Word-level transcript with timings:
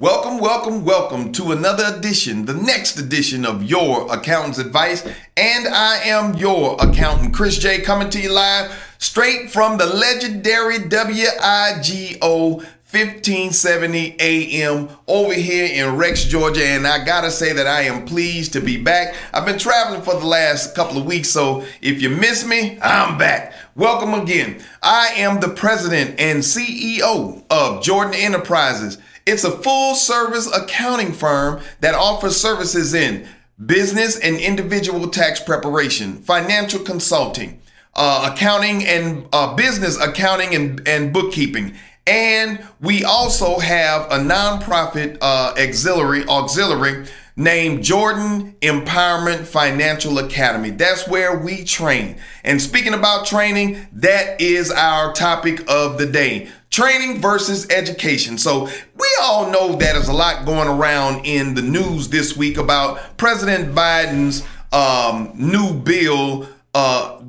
Welcome, 0.00 0.38
welcome, 0.38 0.84
welcome 0.84 1.32
to 1.32 1.50
another 1.50 1.92
edition, 1.92 2.44
the 2.44 2.54
next 2.54 3.00
edition 3.00 3.44
of 3.44 3.64
Your 3.64 4.08
Accountant's 4.14 4.60
Advice. 4.60 5.04
And 5.36 5.66
I 5.66 5.96
am 6.04 6.36
your 6.36 6.76
accountant, 6.78 7.34
Chris 7.34 7.58
J, 7.58 7.80
coming 7.80 8.08
to 8.10 8.20
you 8.20 8.32
live 8.32 8.70
straight 8.98 9.50
from 9.50 9.76
the 9.76 9.86
legendary 9.86 10.78
WIGO 10.78 12.58
1570 12.90 14.16
AM 14.20 14.88
over 15.08 15.34
here 15.34 15.66
in 15.66 15.96
Rex, 15.96 16.26
Georgia. 16.26 16.64
And 16.64 16.86
I 16.86 17.04
gotta 17.04 17.32
say 17.32 17.52
that 17.52 17.66
I 17.66 17.80
am 17.82 18.04
pleased 18.04 18.52
to 18.52 18.60
be 18.60 18.80
back. 18.80 19.16
I've 19.34 19.46
been 19.46 19.58
traveling 19.58 20.02
for 20.02 20.14
the 20.14 20.26
last 20.26 20.76
couple 20.76 20.98
of 20.98 21.06
weeks, 21.06 21.28
so 21.28 21.64
if 21.82 22.00
you 22.00 22.08
miss 22.08 22.46
me, 22.46 22.78
I'm 22.80 23.18
back. 23.18 23.52
Welcome 23.74 24.14
again. 24.14 24.62
I 24.80 25.08
am 25.16 25.40
the 25.40 25.48
president 25.48 26.20
and 26.20 26.38
CEO 26.38 27.42
of 27.50 27.82
Jourdan 27.82 28.14
Enterprises. 28.14 28.98
It's 29.28 29.44
a 29.44 29.50
full 29.50 29.94
service 29.94 30.50
accounting 30.50 31.12
firm 31.12 31.60
that 31.80 31.94
offers 31.94 32.40
services 32.40 32.94
in 32.94 33.28
business 33.66 34.18
and 34.18 34.36
individual 34.38 35.06
tax 35.10 35.38
preparation, 35.38 36.14
financial 36.22 36.80
consulting, 36.80 37.60
uh, 37.94 38.30
accounting 38.32 38.86
and 38.86 39.28
uh, 39.34 39.54
business 39.54 40.00
accounting 40.00 40.54
and, 40.54 40.88
and 40.88 41.12
bookkeeping. 41.12 41.74
And 42.06 42.64
we 42.80 43.04
also 43.04 43.58
have 43.58 44.10
a 44.10 44.16
nonprofit 44.16 45.18
uh, 45.20 45.52
auxiliary 45.58 46.24
auxiliary 46.26 47.06
named 47.36 47.84
Jourdan 47.84 48.54
Empowerment 48.60 49.44
Financial 49.44 50.18
Academy. 50.18 50.70
That's 50.70 51.06
where 51.06 51.38
we 51.38 51.64
train. 51.64 52.16
And 52.44 52.62
speaking 52.62 52.94
about 52.94 53.26
training, 53.26 53.86
that 53.92 54.40
is 54.40 54.70
our 54.70 55.12
topic 55.12 55.60
of 55.68 55.98
the 55.98 56.06
day 56.06 56.48
training 56.70 57.20
versus 57.20 57.68
education. 57.70 58.38
So 58.38 58.66
we 58.96 59.08
all 59.22 59.50
know 59.50 59.72
that 59.72 59.92
there's 59.92 60.08
a 60.08 60.12
lot 60.12 60.46
going 60.46 60.68
around 60.68 61.24
in 61.24 61.54
the 61.54 61.62
news 61.62 62.08
this 62.08 62.36
week 62.36 62.56
about 62.56 63.16
President 63.16 63.74
Biden's 63.74 64.46
um, 64.72 65.32
new 65.34 65.74
bill 65.74 66.48
uh, 66.74 67.20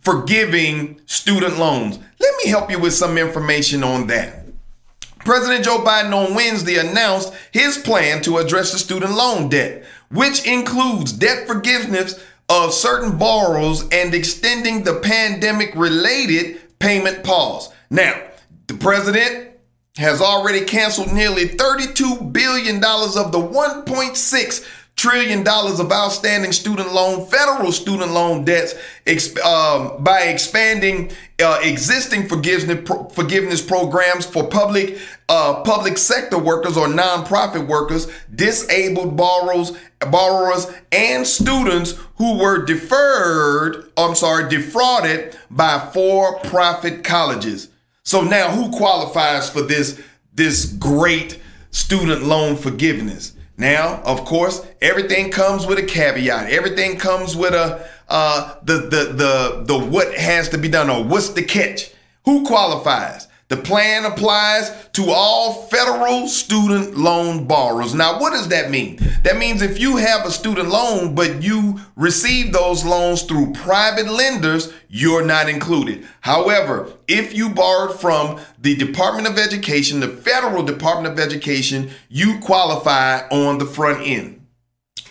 forgiving 0.00 1.00
student 1.06 1.58
loans. 1.58 1.98
Let 2.20 2.34
me 2.42 2.50
help 2.50 2.70
you 2.70 2.78
with 2.78 2.94
some 2.94 3.18
information 3.18 3.84
on 3.84 4.06
that. 4.06 4.46
President 5.18 5.64
Joe 5.64 5.78
Biden 5.78 6.14
on 6.14 6.34
Wednesday 6.34 6.78
announced 6.78 7.34
his 7.50 7.76
plan 7.76 8.22
to 8.22 8.38
address 8.38 8.70
the 8.70 8.78
student 8.78 9.12
loan 9.12 9.48
debt, 9.48 9.84
which 10.10 10.46
includes 10.46 11.12
debt 11.12 11.48
forgiveness 11.48 12.24
of 12.48 12.72
certain 12.72 13.18
borrowers 13.18 13.82
and 13.90 14.14
extending 14.14 14.84
the 14.84 15.00
pandemic 15.00 15.74
related 15.74 16.60
payment 16.78 17.24
pause. 17.24 17.72
Now, 17.90 18.22
the 18.66 18.74
president 18.74 19.50
has 19.96 20.20
already 20.20 20.64
canceled 20.64 21.12
nearly 21.12 21.46
$32 21.46 22.32
billion 22.32 22.76
of 22.76 23.32
the 23.32 23.38
1.6 23.38 24.66
trillion 24.96 25.44
dollars 25.44 25.78
of 25.78 25.92
outstanding 25.92 26.52
student 26.52 26.92
loan, 26.92 27.26
federal 27.26 27.70
student 27.70 28.12
loan 28.12 28.44
debts 28.44 28.74
um, 29.44 30.02
by 30.02 30.22
expanding 30.22 31.10
uh, 31.42 31.60
existing 31.62 32.26
forgiveness 32.26 32.80
pro- 32.84 33.06
forgiveness 33.10 33.60
programs 33.60 34.24
for 34.24 34.48
public 34.48 34.98
uh, 35.28 35.62
public 35.62 35.98
sector 35.98 36.38
workers 36.38 36.78
or 36.78 36.86
nonprofit 36.86 37.66
workers, 37.66 38.06
disabled 38.34 39.16
borrowers, 39.16 39.72
borrowers, 40.10 40.66
and 40.92 41.26
students 41.26 41.92
who 42.16 42.38
were 42.38 42.64
deferred. 42.64 43.90
I'm 43.98 44.14
sorry, 44.14 44.48
defrauded 44.48 45.36
by 45.50 45.90
for-profit 45.92 47.04
colleges. 47.04 47.68
So 48.06 48.22
now, 48.22 48.52
who 48.52 48.70
qualifies 48.70 49.50
for 49.50 49.62
this 49.62 50.00
this 50.32 50.66
great 50.66 51.40
student 51.72 52.22
loan 52.22 52.54
forgiveness? 52.54 53.32
Now, 53.58 54.00
of 54.04 54.24
course, 54.24 54.64
everything 54.80 55.32
comes 55.32 55.66
with 55.66 55.80
a 55.80 55.82
caveat. 55.82 56.48
Everything 56.48 56.98
comes 56.98 57.34
with 57.34 57.52
a 57.52 57.84
uh, 58.08 58.54
the 58.62 58.74
the 58.74 59.12
the 59.12 59.64
the 59.66 59.78
what 59.78 60.14
has 60.14 60.48
to 60.50 60.58
be 60.58 60.68
done 60.68 60.88
or 60.88 61.02
what's 61.02 61.30
the 61.30 61.42
catch. 61.42 61.90
Who 62.26 62.46
qualifies? 62.46 63.26
The 63.48 63.56
plan 63.56 64.04
applies 64.04 64.88
to 64.94 65.10
all 65.10 65.66
federal 65.68 66.26
student 66.26 66.96
loan 66.96 67.46
borrowers. 67.46 67.94
Now, 67.94 68.18
what 68.18 68.32
does 68.32 68.48
that 68.48 68.72
mean? 68.72 68.98
That 69.22 69.38
means 69.38 69.62
if 69.62 69.78
you 69.78 69.98
have 69.98 70.26
a 70.26 70.32
student 70.32 70.68
loan, 70.68 71.14
but 71.14 71.44
you 71.44 71.78
receive 71.94 72.52
those 72.52 72.84
loans 72.84 73.22
through 73.22 73.52
private 73.52 74.08
lenders, 74.08 74.72
you're 74.88 75.24
not 75.24 75.48
included. 75.48 76.04
However, 76.22 76.92
if 77.06 77.34
you 77.34 77.50
borrowed 77.50 78.00
from 78.00 78.40
the 78.60 78.74
Department 78.74 79.28
of 79.28 79.38
Education, 79.38 80.00
the 80.00 80.08
federal 80.08 80.64
Department 80.64 81.12
of 81.12 81.20
Education, 81.20 81.90
you 82.08 82.40
qualify 82.40 83.28
on 83.28 83.58
the 83.58 83.66
front 83.66 84.04
end. 84.04 84.44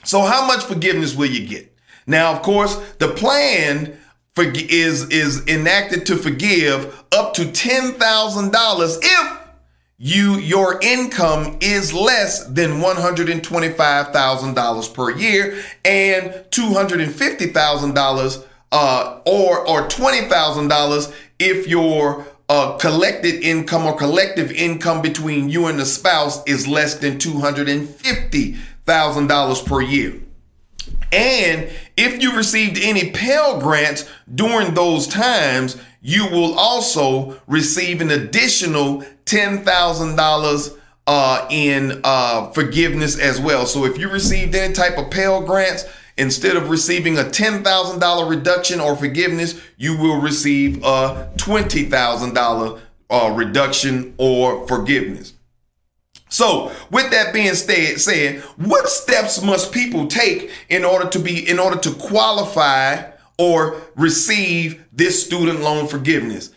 So, 0.03 0.21
how 0.21 0.45
much 0.45 0.65
forgiveness 0.65 1.15
will 1.15 1.29
you 1.29 1.47
get? 1.47 1.73
Now, 2.05 2.33
of 2.33 2.41
course, 2.41 2.75
the 2.99 3.07
plan 3.07 3.97
is 4.37 5.09
is 5.09 5.47
enacted 5.47 6.05
to 6.07 6.17
forgive 6.17 7.03
up 7.11 7.33
to 7.33 7.51
ten 7.51 7.93
thousand 7.93 8.51
dollars 8.51 8.97
if 9.01 9.39
you 9.97 10.33
your 10.39 10.77
income 10.81 11.57
is 11.61 11.93
less 11.93 12.45
than 12.47 12.81
one 12.81 12.97
hundred 12.97 13.29
and 13.29 13.41
twenty 13.43 13.69
five 13.69 14.09
thousand 14.09 14.53
dollars 14.53 14.89
per 14.89 15.09
year 15.11 15.63
and 15.85 16.43
two 16.51 16.73
hundred 16.73 16.99
and 16.99 17.13
fifty 17.13 17.47
thousand 17.47 17.93
dollars 17.95 18.45
uh, 18.73 19.21
or 19.25 19.65
or 19.67 19.87
twenty 19.87 20.27
thousand 20.27 20.67
dollars 20.67 21.13
if 21.39 21.65
your 21.67 22.25
uh, 22.49 22.77
collected 22.77 23.41
income 23.41 23.85
or 23.85 23.95
collective 23.95 24.51
income 24.51 25.01
between 25.01 25.47
you 25.49 25.67
and 25.67 25.79
the 25.79 25.85
spouse 25.85 26.43
is 26.45 26.67
less 26.67 26.95
than 26.95 27.17
two 27.17 27.39
hundred 27.39 27.69
and 27.69 27.87
fifty 27.87 28.57
thousand 28.85 29.27
dollars 29.27 29.61
per 29.61 29.81
year. 29.81 30.21
And 31.11 31.69
if 31.97 32.21
you 32.21 32.35
received 32.35 32.77
any 32.81 33.11
Pell 33.11 33.59
Grants 33.59 34.09
during 34.33 34.73
those 34.73 35.07
times, 35.07 35.77
you 36.01 36.27
will 36.29 36.57
also 36.57 37.39
receive 37.47 38.01
an 38.01 38.11
additional 38.11 39.03
$10,000 39.25 40.77
uh, 41.07 41.47
in 41.49 42.01
uh, 42.03 42.51
forgiveness 42.51 43.19
as 43.19 43.39
well. 43.39 43.65
So 43.65 43.85
if 43.85 43.97
you 43.97 44.09
received 44.09 44.55
any 44.55 44.73
type 44.73 44.97
of 44.97 45.09
Pell 45.09 45.41
Grants, 45.41 45.85
instead 46.17 46.55
of 46.55 46.69
receiving 46.69 47.17
a 47.17 47.23
$10,000 47.23 48.29
reduction 48.29 48.79
or 48.79 48.95
forgiveness, 48.95 49.59
you 49.77 49.97
will 49.97 50.21
receive 50.21 50.77
a 50.83 51.31
$20,000 51.37 52.79
uh, 53.09 53.33
reduction 53.35 54.13
or 54.17 54.67
forgiveness. 54.67 55.34
So, 56.29 56.71
with 56.91 57.11
that 57.11 57.33
being 57.33 57.53
said, 57.53 58.41
what 58.57 58.89
steps 58.89 59.41
must 59.41 59.71
people 59.71 60.07
take 60.07 60.51
in 60.69 60.83
order 60.83 61.07
to 61.09 61.19
be 61.19 61.47
in 61.47 61.59
order 61.59 61.77
to 61.79 61.91
qualify 61.93 63.11
or 63.37 63.81
receive 63.95 64.83
this 64.91 65.23
student 65.23 65.61
loan 65.61 65.87
forgiveness? 65.87 66.51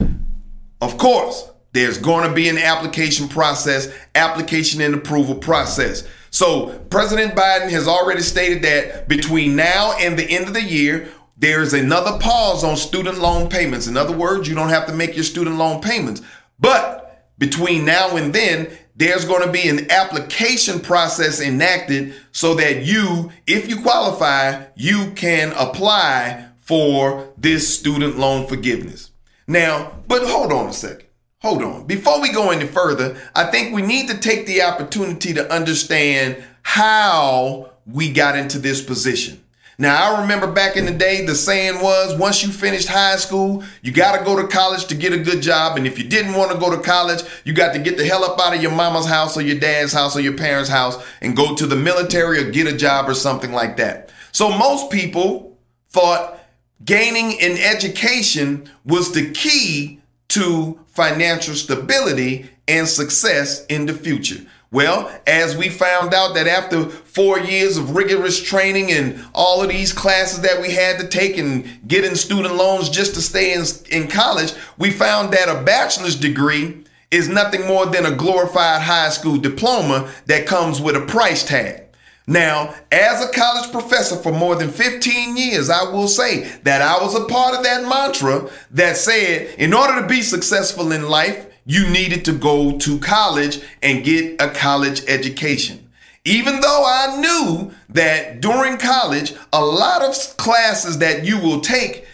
Of 0.81 0.97
course, 0.97 1.51
there's 1.73 1.99
going 1.99 2.29
to 2.29 2.35
be 2.35 2.49
an 2.49 2.59
application 2.59 3.29
process, 3.29 3.93
application 4.15 4.81
and 4.81 4.95
approval 4.95 5.35
process. 5.35 6.05
So, 6.31 6.79
President 6.91 7.35
Biden 7.35 7.71
has 7.71 7.87
already 7.87 8.23
stated 8.23 8.63
that 8.63 9.09
between 9.09 9.55
now 9.55 9.97
and 9.99 10.19
the 10.19 10.25
end 10.25 10.47
of 10.47 10.55
the 10.55 10.63
year, 10.63 11.09
there's 11.37 11.73
another 11.73 12.19
pause 12.19 12.65
on 12.65 12.77
student 12.77 13.19
loan 13.19 13.49
payments. 13.49 13.87
In 13.87 13.97
other 13.97 14.17
words, 14.17 14.49
you 14.49 14.55
don't 14.55 14.71
have 14.71 14.87
to 14.87 14.93
make 14.93 15.15
your 15.15 15.25
student 15.25 15.57
loan 15.57 15.81
payments. 15.81 16.21
But 16.59 17.29
between 17.39 17.85
now 17.85 18.17
and 18.17 18.35
then, 18.35 18.77
there's 18.99 19.25
going 19.25 19.47
to 19.47 19.51
be 19.51 19.69
an 19.69 19.91
application 19.91 20.81
process 20.81 21.41
enacted 21.41 22.15
so 22.33 22.55
that 22.55 22.85
you, 22.85 23.31
if 23.47 23.69
you 23.69 23.81
qualify, 23.81 24.65
you 24.75 25.13
can 25.13 25.53
apply 25.53 26.49
for 26.59 27.33
this 27.39 27.79
student 27.79 28.19
loan 28.19 28.47
forgiveness. 28.47 29.13
Now, 29.47 29.93
but 30.09 30.27
hold 30.27 30.53
on 30.53 30.69
a 30.69 30.73
second. 30.73 31.07
Hold 31.41 31.63
on. 31.63 31.87
Before 31.87 32.21
we 32.21 32.33
go 32.33 32.51
any 32.51 32.67
further, 32.67 33.17
I 33.37 33.45
think 33.45 33.73
we 33.73 33.83
need 33.83 34.09
to 34.09 34.19
take 34.19 34.47
the 34.47 34.63
opportunity 34.63 35.33
to 35.35 35.51
understand 35.51 36.43
how 36.63 37.71
we 37.87 38.13
got 38.13 38.37
into 38.37 38.59
this 38.59 38.83
position. 38.83 39.43
Now, 39.81 40.13
I 40.17 40.21
remember 40.23 40.51
back 40.51 40.77
in 40.77 40.87
the 40.87 40.93
day, 40.93 41.25
the 41.25 41.37
saying 41.37 41.81
was 41.81 42.19
once 42.19 42.43
you 42.43 42.51
finished 42.51 42.89
high 42.89 43.15
school, 43.15 43.63
you 43.81 43.93
got 43.93 44.19
to 44.19 44.25
go 44.25 44.35
to 44.35 44.49
college 44.49 44.87
to 44.87 44.97
get 44.97 45.13
a 45.13 45.19
good 45.19 45.41
job. 45.41 45.77
And 45.77 45.87
if 45.87 45.99
you 45.99 46.05
didn't 46.09 46.35
want 46.35 46.51
to 46.51 46.59
go 46.59 46.69
to 46.75 46.83
college, 46.83 47.23
you 47.45 47.53
got 47.53 47.75
to 47.75 47.79
get 47.79 47.97
the 47.97 48.05
hell 48.05 48.25
up 48.25 48.41
out 48.41 48.57
of 48.57 48.61
your 48.61 48.73
mama's 48.73 49.07
house 49.07 49.37
or 49.37 49.43
your 49.43 49.61
dad's 49.61 49.93
house 49.93 50.17
or 50.17 50.21
your 50.21 50.37
parents' 50.37 50.69
house 50.69 51.01
and 51.21 51.37
go 51.37 51.55
to 51.55 51.65
the 51.65 51.77
military 51.77 52.43
or 52.43 52.51
get 52.51 52.67
a 52.67 52.77
job 52.77 53.09
or 53.09 53.15
something 53.15 53.53
like 53.53 53.77
that. 53.77 54.11
So 54.33 54.51
most 54.51 54.91
people 54.91 55.57
thought 55.91 56.41
gaining 56.85 57.41
an 57.41 57.57
education 57.59 58.69
was 58.85 59.13
the 59.13 59.31
key 59.31 60.01
to 60.31 60.81
financial 60.87 61.55
stability 61.55 62.51
and 62.67 62.89
success 62.89 63.65
in 63.67 63.87
the 63.87 63.95
future. 63.95 64.45
Well, 64.71 65.11
as 65.27 65.57
we 65.57 65.71
found 65.71 66.13
out 66.13 66.35
that 66.35 66.47
after 66.47 66.85
four 66.85 67.39
years 67.39 67.79
of 67.79 67.97
rigorous 67.97 68.43
training 68.43 68.93
and 68.93 69.25
all 69.35 69.63
of 69.63 69.71
these 69.71 69.95
classes 69.95 70.43
that 70.43 70.61
we 70.61 70.73
had 70.73 70.99
to 71.01 71.09
take 71.09 71.39
and 71.39 71.81
getting 71.89 72.15
student 72.15 72.55
loans 72.55 72.91
just 72.91 73.15
to 73.15 73.23
stay 73.23 73.55
in, 73.55 73.65
in 73.91 74.09
college, 74.09 74.53
we 74.77 74.91
found 74.91 75.33
that 75.33 75.49
a 75.49 75.63
bachelor's 75.63 76.17
degree 76.17 76.85
is 77.11 77.31
nothing 77.31 77.67
more 77.67 77.87
than 77.87 78.05
a 78.05 78.15
glorified 78.15 78.83
high 78.83 79.09
school 79.09 79.39
diploma 79.39 80.13
that 80.27 80.47
comes 80.47 80.83
with 80.83 80.97
a 80.97 81.07
price 81.07 81.45
tag. 81.45 81.85
Now, 82.27 82.75
as 82.93 83.25
a 83.25 83.33
college 83.33 83.73
professor 83.73 84.17
for 84.17 84.33
more 84.33 84.55
than 84.55 84.71
15 84.71 85.35
years, 85.35 85.71
I 85.71 85.85
will 85.85 86.09
say 86.09 86.43
that 86.65 86.83
I 86.83 87.03
was 87.03 87.15
a 87.15 87.25
part 87.25 87.57
of 87.57 87.63
that 87.63 87.89
mantra 87.89 88.51
that 88.73 88.99
said, 88.99 89.55
in 89.59 89.73
order 89.73 90.03
to 90.03 90.07
be 90.07 90.21
successful 90.21 90.93
in 90.93 91.09
life, 91.09 91.47
you 91.69 91.87
needed 91.91 92.25
to 92.25 92.33
go 92.33 92.79
to 92.79 92.99
college 92.99 93.61
and 93.83 94.03
get 94.03 94.41
a 94.41 94.49
college 94.49 95.03
education. 95.07 95.91
Even 96.25 96.61
though 96.61 96.85
I 96.87 97.21
knew 97.21 97.73
that 97.91 98.41
during 98.41 98.79
college, 98.79 99.35
a 99.53 99.63
lot 99.63 100.03
of 100.03 100.15
classes 100.39 100.99
that 100.99 101.27
you 101.27 101.39
will 101.39 101.61
take 101.61 102.07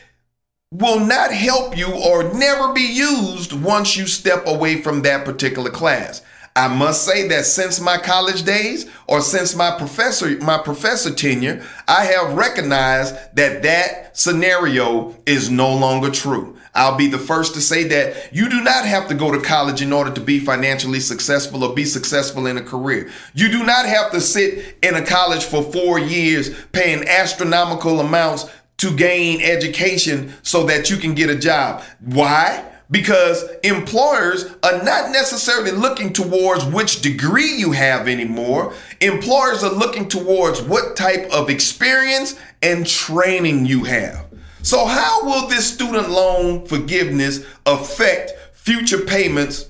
will 0.72 0.98
not 0.98 1.32
help 1.32 1.78
you 1.78 1.86
or 1.86 2.34
never 2.34 2.72
be 2.72 2.82
used 2.82 3.52
once 3.52 3.96
you 3.96 4.08
step 4.08 4.44
away 4.44 4.82
from 4.82 5.02
that 5.02 5.24
particular 5.24 5.70
class. 5.70 6.20
I 6.56 6.68
must 6.68 7.04
say 7.04 7.28
that 7.28 7.46
since 7.46 7.80
my 7.80 7.96
college 7.96 8.42
days 8.42 8.86
or 9.06 9.20
since 9.20 9.54
my 9.54 9.76
professor 9.76 10.36
my 10.38 10.58
professor 10.58 11.12
tenure, 11.12 11.64
I 11.86 12.04
have 12.04 12.34
recognized 12.34 13.14
that 13.34 13.62
that 13.62 14.16
scenario 14.16 15.16
is 15.26 15.48
no 15.48 15.74
longer 15.76 16.10
true. 16.10 16.56
I'll 16.74 16.96
be 16.96 17.06
the 17.06 17.18
first 17.18 17.54
to 17.54 17.60
say 17.60 17.84
that 17.84 18.34
you 18.34 18.48
do 18.48 18.60
not 18.60 18.84
have 18.84 19.08
to 19.08 19.14
go 19.14 19.30
to 19.30 19.40
college 19.40 19.80
in 19.80 19.92
order 19.92 20.10
to 20.10 20.20
be 20.20 20.40
financially 20.40 21.00
successful 21.00 21.62
or 21.62 21.74
be 21.74 21.84
successful 21.84 22.46
in 22.46 22.56
a 22.56 22.62
career. 22.62 23.10
You 23.34 23.48
do 23.48 23.64
not 23.64 23.86
have 23.86 24.10
to 24.10 24.20
sit 24.20 24.76
in 24.82 24.94
a 24.94 25.06
college 25.06 25.44
for 25.44 25.62
4 25.62 26.00
years 26.00 26.50
paying 26.72 27.06
astronomical 27.06 28.00
amounts 28.00 28.46
to 28.78 28.94
gain 28.94 29.40
education 29.40 30.34
so 30.42 30.64
that 30.64 30.90
you 30.90 30.96
can 30.96 31.14
get 31.14 31.30
a 31.30 31.36
job. 31.36 31.82
Why? 32.00 32.64
Because 32.90 33.44
employers 33.62 34.44
are 34.62 34.82
not 34.82 35.10
necessarily 35.10 35.70
looking 35.70 36.12
towards 36.12 36.64
which 36.66 37.00
degree 37.00 37.54
you 37.54 37.72
have 37.72 38.08
anymore. 38.08 38.74
Employers 39.00 39.64
are 39.64 39.72
looking 39.72 40.08
towards 40.08 40.60
what 40.60 40.96
type 40.96 41.30
of 41.30 41.48
experience 41.48 42.38
and 42.62 42.86
training 42.86 43.64
you 43.64 43.84
have. 43.84 44.23
So, 44.64 44.86
how 44.86 45.26
will 45.26 45.46
this 45.46 45.70
student 45.70 46.08
loan 46.08 46.64
forgiveness 46.64 47.44
affect 47.66 48.32
future 48.54 49.00
payments 49.00 49.68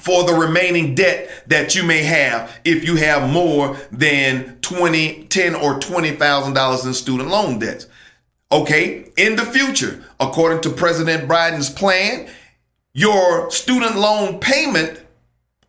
for 0.00 0.22
the 0.22 0.32
remaining 0.32 0.94
debt 0.94 1.28
that 1.48 1.74
you 1.74 1.82
may 1.82 2.04
have 2.04 2.60
if 2.64 2.84
you 2.84 2.94
have 2.94 3.28
more 3.28 3.76
than 3.90 4.58
20, 4.60 5.24
10 5.24 5.56
or 5.56 5.80
$20,000 5.80 6.86
in 6.86 6.94
student 6.94 7.30
loan 7.30 7.58
debts? 7.58 7.88
Okay, 8.52 9.10
in 9.16 9.34
the 9.34 9.44
future, 9.44 10.04
according 10.20 10.60
to 10.60 10.70
President 10.70 11.28
Biden's 11.28 11.68
plan, 11.68 12.28
your 12.92 13.50
student 13.50 13.96
loan 13.96 14.38
payment 14.38 15.00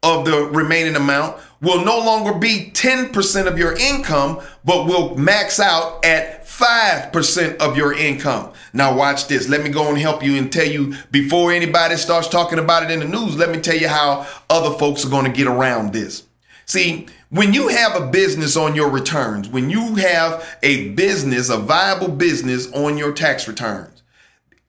of 0.04 0.26
the 0.26 0.44
remaining 0.44 0.96
amount 0.96 1.42
will 1.60 1.84
no 1.84 1.98
longer 1.98 2.38
be 2.38 2.70
10% 2.72 3.48
of 3.48 3.58
your 3.58 3.76
income, 3.78 4.40
but 4.64 4.86
will 4.86 5.16
max 5.16 5.60
out 5.60 6.06
at 6.06 6.37
5% 6.58 7.58
of 7.58 7.78
your 7.78 7.94
income. 7.94 8.52
Now, 8.74 8.96
watch 8.96 9.28
this. 9.28 9.48
Let 9.48 9.62
me 9.62 9.70
go 9.70 9.90
and 9.90 9.98
help 9.98 10.24
you 10.24 10.38
and 10.38 10.52
tell 10.52 10.66
you 10.66 10.96
before 11.12 11.52
anybody 11.52 11.98
starts 11.98 12.28
talking 12.28 12.58
about 12.58 12.84
it 12.84 12.90
in 12.90 13.00
the 13.00 13.06
news, 13.06 13.38
let 13.38 13.52
me 13.52 13.60
tell 13.60 13.78
you 13.78 13.88
how 13.88 14.26
other 14.50 14.76
folks 14.78 15.06
are 15.06 15.10
going 15.10 15.26
to 15.26 15.32
get 15.32 15.46
around 15.46 15.94
this. 15.94 16.24
See, 16.66 17.06
when 17.30 17.54
you 17.54 17.68
have 17.68 17.96
a 17.96 18.08
business 18.08 18.58
on 18.58 18.74
your 18.74 18.90
returns, 18.90 19.48
when 19.50 19.70
you 19.70 19.96
have 19.96 20.58
a 20.64 20.90
business, 20.90 21.50
a 21.50 21.58
viable 21.58 22.10
business 22.10 22.72
on 22.74 22.98
your 22.98 23.12
tax 23.12 23.48
returns, 23.48 24.02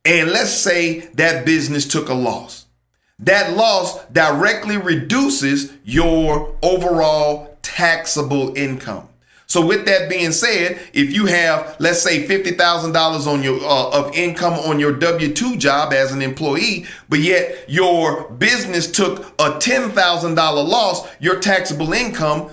and 0.05 0.31
let's 0.31 0.53
say 0.53 1.01
that 1.15 1.47
business 1.47 1.89
took 1.89 2.11
a 2.11 2.15
loss, 2.15 2.67
that 3.19 3.57
loss 3.57 4.05
directly 4.07 4.77
reduces 4.77 5.73
your 5.85 6.55
overall 6.63 7.57
taxable 7.63 8.57
income. 8.57 9.09
So 9.49 9.65
with 9.65 9.87
that 9.87 10.11
being 10.11 10.33
said, 10.33 10.79
if 10.93 11.11
you 11.15 11.25
have, 11.25 11.77
let's 11.81 12.03
say, 12.03 12.27
fifty 12.27 12.51
thousand 12.53 12.93
dollars 12.93 13.27
on 13.27 13.43
your 13.43 13.59
uh, 13.65 13.91
of 13.91 14.15
income 14.15 14.53
on 14.53 14.79
your 14.79 14.93
W 14.93 15.33
two 15.33 15.57
job 15.57 15.95
as 15.95 16.13
an 16.13 16.21
employee, 16.21 16.85
but 17.09 17.21
yet 17.21 17.65
your 17.67 18.31
business 18.31 18.91
took 18.91 19.33
a 19.41 19.59
ten 19.59 19.91
thousand 19.91 20.35
dollar 20.35 20.63
loss, 20.63 21.09
your 21.19 21.41
taxable 21.41 21.95
income, 21.95 22.51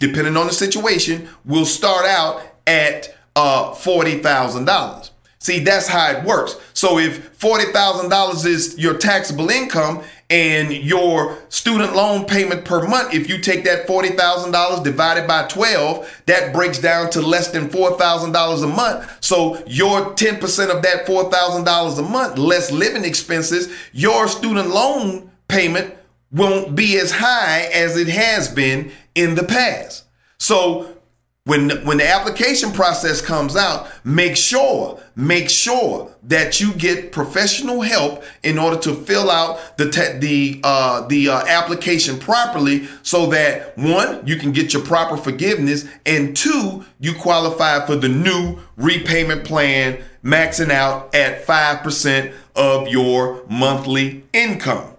depending 0.00 0.36
on 0.36 0.48
the 0.48 0.52
situation, 0.52 1.28
will 1.44 1.64
start 1.64 2.04
out 2.06 2.42
at 2.66 3.16
uh, 3.36 3.72
forty 3.74 4.18
thousand 4.18 4.64
dollars. 4.64 5.12
See, 5.38 5.60
that's 5.60 5.86
how 5.86 6.10
it 6.10 6.24
works. 6.24 6.56
So 6.74 6.98
if 6.98 7.38
$40,000 7.40 8.44
is 8.44 8.78
your 8.78 8.98
taxable 8.98 9.48
income 9.48 10.02
and 10.30 10.72
your 10.72 11.36
student 11.48 11.94
loan 11.94 12.24
payment 12.24 12.64
per 12.64 12.86
month, 12.86 13.12
if 13.12 13.28
you 13.28 13.38
take 13.38 13.64
that 13.64 13.86
$40,000 13.88 14.84
divided 14.84 15.26
by 15.26 15.46
12, 15.48 16.22
that 16.26 16.52
breaks 16.52 16.78
down 16.78 17.10
to 17.10 17.20
less 17.20 17.48
than 17.48 17.68
$4,000 17.68 18.64
a 18.64 18.66
month. 18.68 19.10
So 19.20 19.62
your 19.66 20.14
10% 20.14 20.74
of 20.74 20.82
that 20.82 21.04
$4,000 21.04 21.98
a 21.98 22.02
month, 22.02 22.38
less 22.38 22.70
living 22.70 23.04
expenses, 23.04 23.74
your 23.92 24.28
student 24.28 24.70
loan 24.70 25.30
payment 25.48 25.96
won't 26.30 26.76
be 26.76 26.96
as 26.96 27.10
high 27.10 27.68
as 27.74 27.96
it 27.96 28.08
has 28.08 28.48
been 28.48 28.92
in 29.16 29.34
the 29.34 29.42
past. 29.42 30.04
So 30.38 30.96
when 31.44 31.70
when 31.86 31.96
the 31.96 32.06
application 32.06 32.70
process 32.70 33.22
comes 33.22 33.56
out 33.56 33.88
make 34.04 34.36
sure 34.36 35.00
make 35.16 35.48
sure 35.48 36.14
that 36.22 36.60
you 36.60 36.72
get 36.74 37.12
professional 37.12 37.80
help 37.80 38.22
in 38.42 38.58
order 38.58 38.76
to 38.76 38.94
fill 38.94 39.30
out 39.30 39.58
the 39.78 39.90
te- 39.90 40.18
the 40.18 40.60
uh, 40.62 41.06
the 41.08 41.28
uh, 41.28 41.42
application 41.46 42.18
properly 42.18 42.86
so 43.02 43.26
that 43.26 43.76
one 43.78 44.24
you 44.26 44.36
can 44.36 44.52
get 44.52 44.74
your 44.74 44.82
proper 44.82 45.16
forgiveness 45.16 45.88
and 46.04 46.36
two 46.36 46.84
you 46.98 47.14
qualify 47.14 47.84
for 47.86 47.96
the 47.96 48.08
new 48.08 48.58
repayment 48.76 49.42
plan 49.44 49.98
maxing 50.22 50.70
out 50.70 51.14
at 51.14 51.46
5% 51.46 52.34
of 52.54 52.88
your 52.88 53.42
monthly 53.48 54.22
income. 54.32 54.94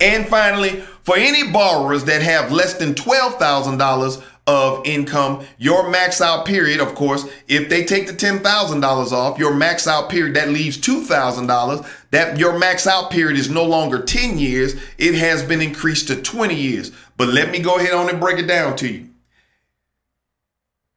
And 0.00 0.26
finally 0.28 0.80
for 1.02 1.16
any 1.16 1.50
borrowers 1.50 2.04
that 2.04 2.22
have 2.22 2.52
less 2.52 2.74
than 2.74 2.94
$12,000 2.94 4.24
of 4.46 4.86
income. 4.86 5.44
Your 5.58 5.88
max 5.88 6.20
out 6.20 6.44
period, 6.44 6.80
of 6.80 6.94
course, 6.94 7.26
if 7.48 7.68
they 7.68 7.84
take 7.84 8.06
the 8.06 8.12
$10,000 8.12 9.12
off, 9.12 9.38
your 9.38 9.54
max 9.54 9.86
out 9.86 10.10
period, 10.10 10.36
that 10.36 10.50
leaves 10.50 10.76
$2,000. 10.78 11.86
That 12.10 12.38
your 12.38 12.58
max 12.58 12.86
out 12.86 13.10
period 13.10 13.38
is 13.38 13.50
no 13.50 13.64
longer 13.64 14.02
10 14.02 14.38
years. 14.38 14.74
It 14.98 15.14
has 15.14 15.42
been 15.42 15.62
increased 15.62 16.08
to 16.08 16.20
20 16.20 16.54
years. 16.54 16.92
But 17.16 17.28
let 17.28 17.50
me 17.50 17.60
go 17.60 17.76
ahead 17.76 17.94
on 17.94 18.10
and 18.10 18.20
break 18.20 18.38
it 18.38 18.46
down 18.46 18.76
to 18.76 18.88
you. 18.88 19.08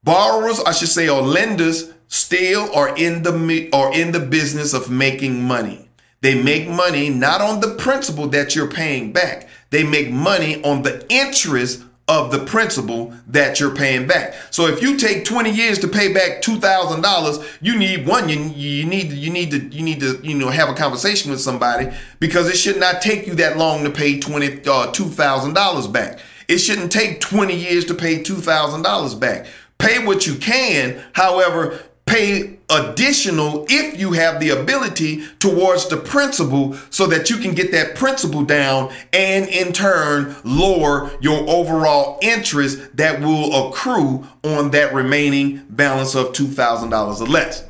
Borrowers, 0.04 0.60
I 0.62 0.72
should 0.72 0.90
say, 0.90 1.10
or 1.10 1.22
lenders 1.22 1.92
still 2.08 2.74
are 2.74 2.96
in 2.98 3.24
the 3.24 3.70
are 3.74 3.94
in 3.94 4.12
the 4.12 4.20
business 4.20 4.74
of 4.74 4.90
making 4.90 5.44
money. 5.44 5.90
They 6.22 6.42
make 6.42 6.68
money 6.68 7.10
not 7.10 7.42
on 7.42 7.60
the 7.60 7.76
principal 7.76 8.28
that 8.30 8.56
you're 8.56 8.72
paying 8.72 9.12
back. 9.12 9.48
They 9.70 9.84
make 9.84 10.10
money 10.10 10.64
on 10.64 10.84
the 10.84 11.06
interest 11.10 11.84
of 12.08 12.32
the 12.32 12.40
principal 12.46 13.14
that 13.28 13.60
you're 13.60 13.76
paying 13.76 14.08
back. 14.08 14.34
So 14.50 14.68
if 14.68 14.82
you 14.82 14.98
take 14.98 15.26
20 15.26 15.52
years 15.52 15.78
to 15.80 15.88
pay 15.88 16.14
back 16.14 16.42
$2,000, 16.42 17.58
you 17.62 17.78
need 17.78 18.08
one 18.08 18.30
you, 18.30 18.40
you 18.40 18.86
need 18.86 19.12
you 19.12 19.30
need 19.30 19.52
to 19.52 19.60
you 19.60 19.84
need 19.84 20.00
to 20.00 20.20
you 20.24 20.34
know 20.34 20.50
have 20.50 20.70
a 20.70 20.74
conversation 20.74 21.32
with 21.32 21.42
somebody 21.42 21.92
because 22.20 22.48
it 22.48 22.56
should 22.56 22.80
not 22.80 23.02
take 23.02 23.28
you 23.28 23.36
that 23.36 23.58
long 23.58 23.84
to 23.84 23.90
pay 23.90 24.20
20 24.20 24.48
uh, 24.48 24.92
$2,000 24.92 25.94
back. 25.94 26.20
It 26.48 26.60
shouldn't 26.60 26.94
take 26.94 27.20
20 27.20 27.54
years 27.54 27.84
to 27.86 27.94
pay 27.94 28.20
$2,000 28.24 29.20
back. 29.20 29.48
Pay 29.78 30.06
what 30.06 30.26
you 30.26 30.36
can. 30.36 31.04
However, 31.14 31.80
pay 32.06 32.57
additional 32.70 33.66
if 33.70 33.98
you 34.00 34.12
have 34.12 34.40
the 34.40 34.50
ability 34.50 35.26
towards 35.40 35.88
the 35.88 35.98
principal 35.98 36.74
so 36.90 37.08
that 37.08 37.30
you 37.30 37.38
can 37.38 37.54
get 37.54 37.72
that 37.72 37.96
principal 37.96 38.44
down 38.44 38.92
and 39.14 39.48
in 39.48 39.72
turn 39.72 40.36
lower 40.44 41.10
your 41.22 41.48
overall 41.50 42.20
interest 42.22 42.98
that 42.98 43.22
will 43.22 43.70
accrue 43.70 44.28
on 44.44 44.72
that 44.72 44.94
remaining 44.94 45.66
balance 45.70 46.14
of 46.16 46.34
$2,000 46.34 47.22
or 47.22 47.26
less. 47.26 47.64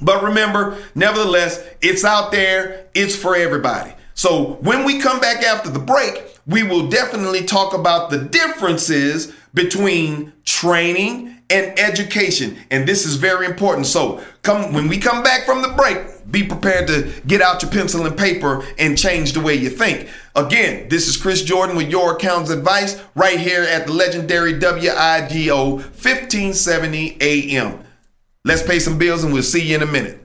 But 0.00 0.22
remember, 0.22 0.78
nevertheless, 0.94 1.64
it's 1.80 2.04
out 2.04 2.30
there, 2.32 2.86
it's 2.94 3.16
for 3.16 3.36
everybody. 3.36 3.92
So 4.14 4.54
when 4.60 4.84
we 4.84 5.00
come 5.00 5.20
back 5.20 5.44
after 5.44 5.70
the 5.70 5.78
break, 5.78 6.24
we 6.46 6.62
will 6.62 6.88
definitely 6.88 7.44
talk 7.44 7.74
about 7.74 8.10
the 8.10 8.18
differences 8.18 9.32
between 9.54 10.32
training 10.44 11.37
and 11.50 11.78
education. 11.78 12.58
And 12.70 12.86
this 12.86 13.06
is 13.06 13.16
very 13.16 13.46
important. 13.46 13.86
So 13.86 14.22
come 14.42 14.72
when 14.72 14.88
we 14.88 14.98
come 14.98 15.22
back 15.22 15.44
from 15.44 15.62
the 15.62 15.68
break, 15.68 15.98
be 16.30 16.44
prepared 16.44 16.88
to 16.88 17.12
get 17.26 17.40
out 17.40 17.62
your 17.62 17.70
pencil 17.70 18.04
and 18.06 18.16
paper 18.16 18.64
and 18.78 18.98
change 18.98 19.32
the 19.32 19.40
way 19.40 19.54
you 19.54 19.70
think. 19.70 20.08
Again, 20.36 20.88
this 20.88 21.08
is 21.08 21.16
Chris 21.16 21.42
Jourdan 21.42 21.76
with 21.76 21.88
your 21.90 22.14
accounts 22.14 22.50
advice 22.50 23.02
right 23.14 23.40
here 23.40 23.62
at 23.62 23.86
the 23.86 23.92
legendary 23.92 24.54
WIGO 24.54 25.76
1570 25.76 27.16
AM. 27.20 27.84
Let's 28.44 28.62
pay 28.62 28.78
some 28.78 28.98
bills 28.98 29.24
and 29.24 29.32
we'll 29.32 29.42
see 29.42 29.62
you 29.62 29.76
in 29.76 29.82
a 29.82 29.86
minute. 29.86 30.24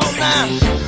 Oh, 0.00 0.16
night. 0.16 0.87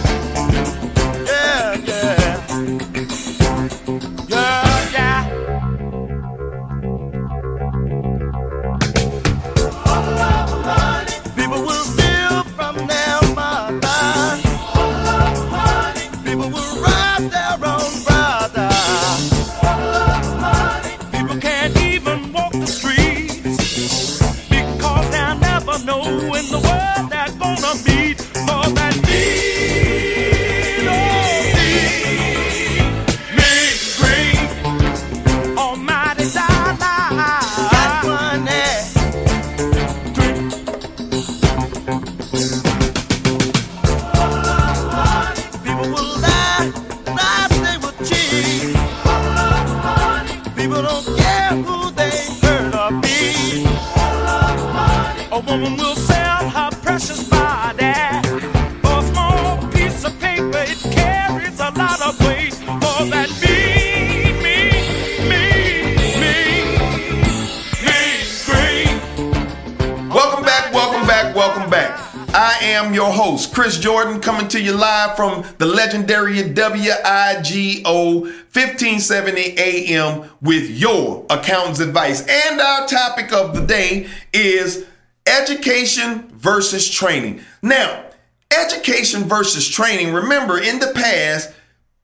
Chris 73.47 73.79
Jourdan 73.79 74.23
coming 74.23 74.49
to 74.49 74.61
you 74.61 74.73
live 74.73 75.17
from 75.17 75.45
the 75.59 75.67
legendary 75.67 76.37
WIGO 76.37 78.23
1570 78.23 79.59
AM 79.59 80.31
with 80.41 80.71
your 80.71 81.27
accountant's 81.31 81.81
advice. 81.81 82.27
And 82.27 82.61
our 82.61 82.87
topic 82.87 83.33
of 83.33 83.55
the 83.55 83.65
day 83.65 84.09
is 84.33 84.87
education 85.27 86.29
versus 86.31 86.91
training. 86.91 87.41
Now, 87.63 88.05
education 88.51 89.25
versus 89.25 89.69
training, 89.69 90.13
remember 90.13 90.59
in 90.59 90.81
the 90.81 90.93
past, 90.95 91.53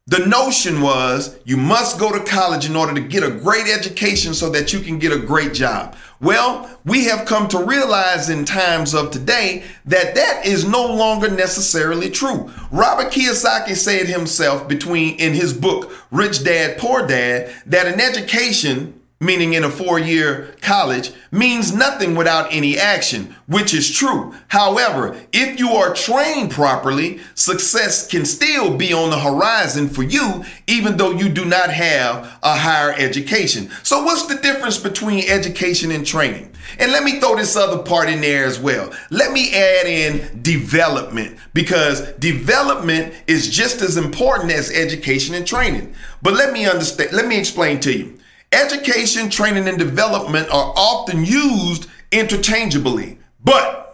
the 0.09 0.25
notion 0.25 0.81
was 0.83 1.37
you 1.45 1.57
must 1.57 1.99
go 1.99 2.13
to 2.13 2.25
college 2.25 2.69
in 2.69 2.77
order 2.77 2.95
to 2.95 3.01
get 3.01 3.25
a 3.25 3.31
great 3.31 3.67
education 3.67 4.35
so 4.35 4.49
that 4.51 4.73
you 4.73 4.79
can 4.79 5.01
get 5.01 5.13
a 5.13 5.19
great 5.19 5.53
job. 5.53 5.97
Well, 6.21 6.79
we 6.85 7.07
have 7.07 7.27
come 7.27 7.49
to 7.49 7.65
realize 7.65 8.31
in 8.31 8.45
times 8.45 8.95
of 8.95 9.11
today 9.11 9.65
that 9.85 10.15
that 10.15 10.47
is 10.47 10.65
no 10.65 10.87
longer 10.87 11.29
necessarily 11.29 12.09
true. 12.09 12.53
Robert 12.71 13.13
Kiyosaki 13.13 13.75
said 13.75 14.07
himself 14.07 14.69
between 14.69 15.17
in 15.17 15.35
his 15.35 15.53
book 15.53 15.93
Rich 16.13 16.45
Dad 16.45 16.79
Poor 16.79 17.05
Dad 17.05 17.53
that 17.67 17.89
an 17.89 18.01
education 18.01 19.01
meaning 19.18 19.54
in 19.54 19.64
a 19.64 19.70
four 19.70 19.99
year 19.99 20.54
college, 20.61 21.12
means 21.30 21.75
nothing 21.75 22.14
without 22.14 22.52
any 22.52 22.78
action, 22.78 23.35
which 23.46 23.73
is 23.73 23.90
true. 23.90 24.35
However, 24.49 25.18
if 25.32 25.58
you 25.58 25.70
are 25.70 25.94
trained 25.94 26.50
properly, 26.50 27.20
success 27.35 28.06
can 28.06 28.25
still 28.25 28.76
be 28.76 28.92
on 28.92 29.11
the 29.11 29.18
horizon 29.18 29.88
for 29.88 30.02
you, 30.02 30.44
even 30.66 30.96
though 30.96 31.12
you 31.12 31.28
do 31.28 31.44
not 31.44 31.70
have 31.70 32.38
a 32.42 32.56
higher 32.56 32.92
education. 32.92 33.70
So, 33.82 34.02
what's 34.02 34.26
the 34.26 34.37
difference 34.37 34.78
between 34.78 35.28
education 35.28 35.90
and 35.90 36.06
training? 36.06 36.52
And 36.78 36.92
let 36.92 37.04
me 37.04 37.20
throw 37.20 37.37
this 37.37 37.56
other 37.56 37.82
part 37.82 38.08
in 38.08 38.20
there 38.20 38.44
as 38.44 38.58
well. 38.58 38.92
Let 39.11 39.32
me 39.32 39.54
add 39.54 39.87
in 39.87 40.42
development 40.42 41.38
because 41.54 42.12
development 42.14 43.14
is 43.26 43.49
just 43.49 43.80
as 43.80 43.96
important 43.96 44.52
as 44.52 44.70
education 44.70 45.35
and 45.35 45.46
training. 45.46 45.94
But 46.23 46.35
let 46.35 46.52
me 46.52 46.66
understand, 46.66 47.12
let 47.12 47.26
me 47.26 47.38
explain 47.38 47.80
to 47.80 47.96
you. 47.96 48.18
Education, 48.53 49.29
training, 49.29 49.69
and 49.69 49.79
development 49.79 50.49
are 50.50 50.73
often 50.76 51.25
used 51.25 51.88
interchangeably. 52.12 53.19
But 53.43 53.87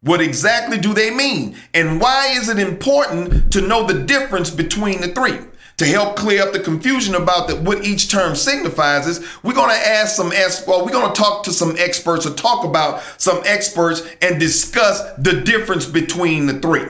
what 0.00 0.20
exactly 0.20 0.78
do 0.78 0.94
they 0.94 1.10
mean? 1.10 1.56
And 1.74 2.00
why 2.00 2.28
is 2.28 2.48
it 2.48 2.58
important 2.58 3.52
to 3.52 3.60
know 3.60 3.86
the 3.86 4.04
difference 4.04 4.50
between 4.50 5.00
the 5.00 5.08
three? 5.08 5.38
To 5.78 5.84
help 5.84 6.16
clear 6.16 6.42
up 6.42 6.54
the 6.54 6.60
confusion 6.60 7.14
about 7.14 7.48
the, 7.48 7.56
what 7.56 7.84
each 7.84 8.10
term 8.10 8.34
signifies, 8.34 9.06
is 9.06 9.26
we're 9.42 9.52
going 9.52 9.68
to 9.68 9.88
ask 9.88 10.16
some 10.16 10.32
experts, 10.32 10.66
well, 10.66 10.84
we're 10.84 10.92
going 10.92 11.12
to 11.12 11.20
talk 11.20 11.44
to 11.44 11.52
some 11.52 11.74
experts 11.76 12.26
or 12.26 12.32
talk 12.32 12.64
about 12.64 13.02
some 13.18 13.42
experts 13.44 14.02
and 14.22 14.40
discuss 14.40 15.02
the 15.18 15.42
difference 15.42 15.84
between 15.84 16.46
the 16.46 16.58
three. 16.60 16.86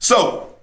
So, 0.00 0.55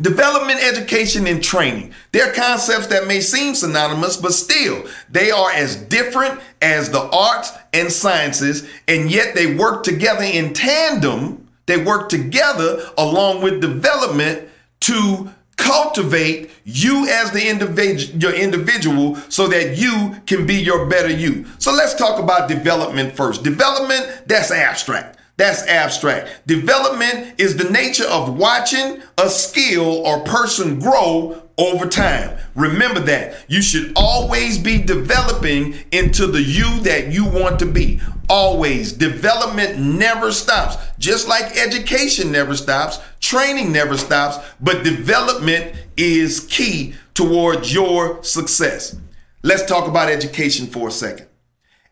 Development, 0.00 0.60
education, 0.60 1.26
and 1.28 1.42
training. 1.42 1.92
They're 2.10 2.32
concepts 2.32 2.88
that 2.88 3.06
may 3.06 3.20
seem 3.20 3.54
synonymous, 3.54 4.16
but 4.16 4.32
still, 4.32 4.84
they 5.08 5.30
are 5.30 5.52
as 5.52 5.76
different 5.76 6.40
as 6.60 6.90
the 6.90 7.08
arts 7.10 7.52
and 7.72 7.92
sciences, 7.92 8.68
and 8.88 9.08
yet 9.08 9.36
they 9.36 9.54
work 9.54 9.84
together 9.84 10.24
in 10.24 10.52
tandem. 10.52 11.46
They 11.66 11.76
work 11.76 12.08
together 12.08 12.90
along 12.98 13.42
with 13.42 13.60
development 13.60 14.48
to 14.80 15.30
cultivate 15.56 16.50
you 16.64 17.06
as 17.08 17.30
the 17.30 17.48
individual 17.48 18.18
your 18.20 18.34
individual 18.34 19.14
so 19.28 19.46
that 19.46 19.78
you 19.78 20.16
can 20.26 20.44
be 20.44 20.56
your 20.56 20.86
better 20.86 21.08
you. 21.08 21.46
So 21.58 21.72
let's 21.72 21.94
talk 21.94 22.20
about 22.20 22.48
development 22.48 23.16
first. 23.16 23.44
Development 23.44 24.26
that's 24.26 24.50
abstract. 24.50 25.13
That's 25.36 25.66
abstract. 25.66 26.46
Development 26.46 27.40
is 27.40 27.56
the 27.56 27.68
nature 27.70 28.06
of 28.06 28.36
watching 28.36 29.02
a 29.18 29.28
skill 29.28 30.06
or 30.06 30.20
person 30.20 30.78
grow 30.78 31.42
over 31.58 31.86
time. 31.86 32.38
Remember 32.54 33.00
that. 33.00 33.44
You 33.48 33.60
should 33.60 33.92
always 33.96 34.58
be 34.58 34.78
developing 34.78 35.74
into 35.90 36.26
the 36.28 36.40
you 36.40 36.78
that 36.80 37.12
you 37.12 37.24
want 37.24 37.58
to 37.60 37.66
be. 37.66 38.00
Always. 38.28 38.92
Development 38.92 39.78
never 39.78 40.30
stops. 40.30 40.76
Just 40.98 41.26
like 41.26 41.56
education 41.56 42.30
never 42.30 42.56
stops, 42.56 43.00
training 43.20 43.72
never 43.72 43.96
stops, 43.96 44.38
but 44.60 44.84
development 44.84 45.74
is 45.96 46.46
key 46.48 46.94
towards 47.12 47.74
your 47.74 48.22
success. 48.22 48.96
Let's 49.42 49.66
talk 49.66 49.88
about 49.88 50.08
education 50.08 50.66
for 50.66 50.88
a 50.88 50.92
second. 50.92 51.26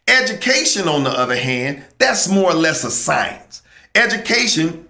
Education, 0.09 0.89
on 0.89 1.05
the 1.05 1.11
other 1.11 1.37
hand, 1.37 1.85
that's 1.99 2.29
more 2.29 2.51
or 2.51 2.55
less 2.55 2.85
a 2.85 2.91
science. 2.91 3.63
Education 3.95 4.89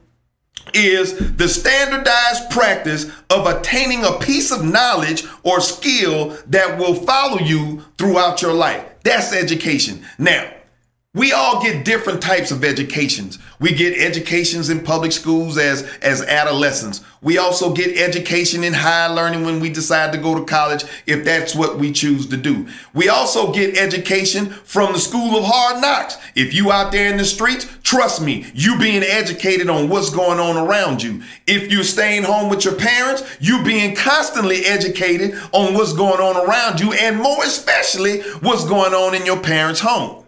is 0.75 1.37
the 1.37 1.49
standardized 1.49 2.50
practice 2.50 3.11
of 3.31 3.47
attaining 3.47 4.04
a 4.04 4.19
piece 4.19 4.50
of 4.52 4.64
knowledge 4.64 5.25
or 5.42 5.61
skill 5.61 6.37
that 6.47 6.78
will 6.78 6.95
follow 6.95 7.38
you 7.38 7.83
throughout 7.99 8.42
your 8.42 8.54
life. 8.54 8.85
That's 9.02 9.33
education. 9.33 10.04
Now, 10.19 10.50
we 11.14 11.31
all 11.31 11.62
get 11.62 11.85
different 11.85 12.23
types 12.23 12.50
of 12.50 12.64
educations. 12.64 13.38
We 13.61 13.75
get 13.75 13.99
educations 13.99 14.71
in 14.71 14.81
public 14.81 15.12
schools 15.12 15.59
as, 15.59 15.83
as 16.00 16.23
adolescents. 16.23 17.02
We 17.21 17.37
also 17.37 17.75
get 17.75 17.99
education 17.99 18.64
in 18.64 18.73
higher 18.73 19.12
learning 19.14 19.45
when 19.45 19.61
we 19.61 19.69
decide 19.69 20.12
to 20.12 20.19
go 20.19 20.35
to 20.35 20.45
college, 20.47 20.85
if 21.04 21.23
that's 21.23 21.54
what 21.54 21.78
we 21.78 21.92
choose 21.92 22.26
to 22.28 22.38
do. 22.38 22.66
We 22.95 23.11
also 23.11 23.52
get 23.52 23.76
education 23.76 24.47
from 24.47 24.95
the 24.95 24.99
school 24.99 25.37
of 25.37 25.45
hard 25.45 25.83
knocks. 25.83 26.16
If 26.35 26.54
you 26.54 26.73
out 26.73 26.92
there 26.92 27.11
in 27.11 27.19
the 27.19 27.26
streets, 27.26 27.66
trust 27.83 28.23
me, 28.23 28.47
you 28.54 28.78
being 28.78 29.02
educated 29.02 29.69
on 29.69 29.90
what's 29.90 30.09
going 30.09 30.40
on 30.40 30.57
around 30.57 31.02
you. 31.02 31.23
If 31.47 31.71
you're 31.71 31.85
staying 31.85 32.23
home 32.23 32.49
with 32.49 32.64
your 32.64 32.76
parents, 32.76 33.23
you 33.38 33.62
being 33.62 33.95
constantly 33.95 34.64
educated 34.64 35.38
on 35.52 35.75
what's 35.75 35.92
going 35.92 36.23
on 36.23 36.49
around 36.49 36.81
you 36.81 36.95
and 36.95 37.19
more 37.19 37.45
especially 37.45 38.23
what's 38.40 38.64
going 38.64 38.95
on 38.95 39.14
in 39.14 39.26
your 39.26 39.40
parents' 39.40 39.81
home. 39.81 40.22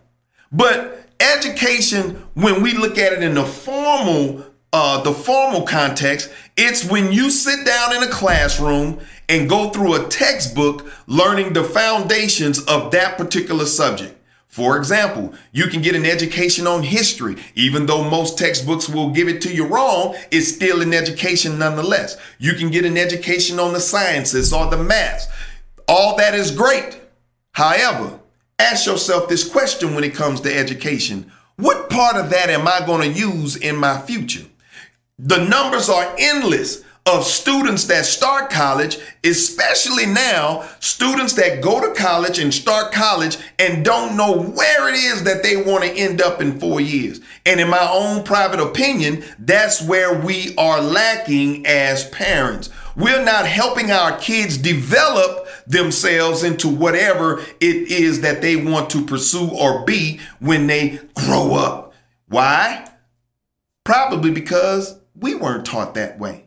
But 0.54 1.08
education, 1.20 2.26
when 2.34 2.62
we 2.62 2.72
look 2.72 2.96
at 2.96 3.12
it 3.12 3.22
in 3.22 3.34
the 3.34 3.44
formal 3.44 4.44
uh, 4.72 5.00
the 5.02 5.12
formal 5.12 5.62
context, 5.62 6.32
it's 6.56 6.84
when 6.90 7.12
you 7.12 7.30
sit 7.30 7.64
down 7.64 7.94
in 7.94 8.02
a 8.02 8.10
classroom 8.10 8.98
and 9.28 9.48
go 9.48 9.70
through 9.70 9.94
a 9.94 10.08
textbook 10.08 10.92
learning 11.06 11.52
the 11.52 11.62
foundations 11.62 12.58
of 12.64 12.90
that 12.90 13.16
particular 13.16 13.66
subject. 13.66 14.16
For 14.48 14.76
example, 14.76 15.32
you 15.52 15.68
can 15.68 15.80
get 15.80 15.94
an 15.94 16.04
education 16.04 16.66
on 16.66 16.82
history. 16.82 17.36
Even 17.54 17.86
though 17.86 18.10
most 18.10 18.36
textbooks 18.36 18.88
will 18.88 19.10
give 19.10 19.28
it 19.28 19.40
to 19.42 19.54
you 19.54 19.64
wrong, 19.64 20.16
it's 20.32 20.48
still 20.48 20.82
an 20.82 20.92
education 20.92 21.56
nonetheless. 21.56 22.16
You 22.38 22.54
can 22.54 22.70
get 22.70 22.84
an 22.84 22.98
education 22.98 23.60
on 23.60 23.74
the 23.74 23.80
sciences 23.80 24.52
or 24.52 24.68
the 24.68 24.76
maths. 24.76 25.28
All 25.86 26.16
that 26.16 26.34
is 26.34 26.50
great. 26.50 26.98
However, 27.52 28.18
Ask 28.58 28.86
yourself 28.86 29.28
this 29.28 29.48
question 29.48 29.94
when 29.94 30.04
it 30.04 30.14
comes 30.14 30.40
to 30.42 30.56
education. 30.56 31.30
What 31.56 31.90
part 31.90 32.16
of 32.16 32.30
that 32.30 32.50
am 32.50 32.68
I 32.68 32.84
going 32.86 33.12
to 33.12 33.18
use 33.18 33.56
in 33.56 33.76
my 33.76 34.00
future? 34.00 34.44
The 35.18 35.44
numbers 35.44 35.88
are 35.88 36.14
endless 36.18 36.83
of 37.06 37.24
students 37.24 37.84
that 37.84 38.06
start 38.06 38.50
college, 38.50 38.96
especially 39.24 40.06
now, 40.06 40.66
students 40.80 41.34
that 41.34 41.60
go 41.60 41.78
to 41.78 42.00
college 42.00 42.38
and 42.38 42.52
start 42.52 42.92
college 42.92 43.36
and 43.58 43.84
don't 43.84 44.16
know 44.16 44.40
where 44.40 44.88
it 44.88 44.94
is 44.94 45.22
that 45.24 45.42
they 45.42 45.54
want 45.56 45.84
to 45.84 45.90
end 45.90 46.22
up 46.22 46.40
in 46.40 46.58
four 46.58 46.80
years. 46.80 47.20
And 47.44 47.60
in 47.60 47.68
my 47.68 47.86
own 47.92 48.24
private 48.24 48.58
opinion, 48.58 49.22
that's 49.38 49.82
where 49.82 50.18
we 50.18 50.54
are 50.56 50.80
lacking 50.80 51.66
as 51.66 52.08
parents. 52.08 52.70
We're 52.96 53.24
not 53.24 53.46
helping 53.46 53.90
our 53.90 54.16
kids 54.18 54.56
develop 54.56 55.46
themselves 55.66 56.42
into 56.42 56.68
whatever 56.68 57.40
it 57.60 57.90
is 57.90 58.22
that 58.22 58.40
they 58.40 58.56
want 58.56 58.88
to 58.90 59.04
pursue 59.04 59.50
or 59.50 59.84
be 59.84 60.20
when 60.40 60.68
they 60.68 61.00
grow 61.14 61.54
up. 61.54 61.92
Why? 62.28 62.88
Probably 63.84 64.30
because 64.30 64.98
we 65.14 65.34
weren't 65.34 65.66
taught 65.66 65.94
that 65.94 66.18
way. 66.18 66.43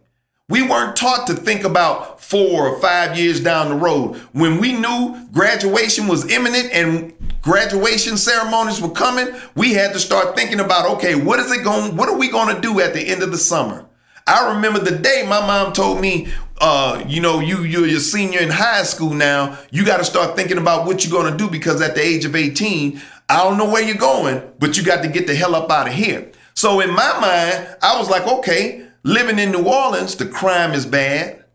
We 0.49 0.61
weren't 0.61 0.95
taught 0.95 1.27
to 1.27 1.33
think 1.33 1.65
about 1.65 2.21
four 2.21 2.69
or 2.69 2.79
five 2.79 3.17
years 3.17 3.41
down 3.41 3.67
the 3.67 3.75
road. 3.75 4.15
When 4.31 4.59
we 4.61 4.71
knew 4.71 5.27
graduation 5.33 6.07
was 6.07 6.31
imminent 6.31 6.71
and 6.71 7.13
graduation 7.41 8.15
ceremonies 8.15 8.79
were 8.81 8.91
coming, 8.91 9.27
we 9.55 9.73
had 9.73 9.91
to 9.91 9.99
start 9.99 10.37
thinking 10.37 10.61
about, 10.61 10.89
okay, 10.91 11.15
what 11.15 11.39
is 11.39 11.51
it 11.51 11.65
going, 11.65 11.97
what 11.97 12.07
are 12.07 12.17
we 12.17 12.29
going 12.29 12.55
to 12.55 12.61
do 12.61 12.79
at 12.79 12.93
the 12.93 13.01
end 13.01 13.23
of 13.23 13.31
the 13.31 13.37
summer? 13.37 13.85
I 14.25 14.53
remember 14.55 14.79
the 14.79 14.97
day 14.97 15.25
my 15.27 15.41
mom 15.45 15.73
told 15.73 15.99
me, 15.99 16.29
uh, 16.61 17.03
you 17.05 17.19
know, 17.19 17.41
you 17.41 17.63
you're 17.63 17.85
a 17.85 17.99
senior 17.99 18.39
in 18.39 18.49
high 18.49 18.83
school 18.83 19.13
now. 19.13 19.59
You 19.69 19.83
got 19.83 19.97
to 19.97 20.05
start 20.05 20.37
thinking 20.37 20.57
about 20.57 20.85
what 20.85 21.05
you're 21.05 21.21
gonna 21.21 21.35
do 21.35 21.49
because 21.49 21.81
at 21.81 21.93
the 21.93 22.01
age 22.01 22.23
of 22.23 22.37
18, 22.37 23.01
I 23.27 23.43
don't 23.43 23.57
know 23.57 23.69
where 23.69 23.83
you're 23.83 23.95
going, 23.97 24.49
but 24.59 24.77
you 24.77 24.83
got 24.83 25.03
to 25.03 25.09
get 25.09 25.27
the 25.27 25.35
hell 25.35 25.55
up 25.55 25.69
out 25.69 25.89
of 25.89 25.93
here. 25.93 26.31
So 26.53 26.79
in 26.79 26.89
my 26.89 27.19
mind, 27.19 27.77
I 27.81 27.99
was 27.99 28.09
like, 28.09 28.25
okay, 28.25 28.86
living 29.07 29.39
in 29.39 29.53
New 29.53 29.63
Orleans, 29.63 30.15
the 30.15 30.25
crime 30.25 30.73
is 30.73 30.85
bad. 30.85 31.45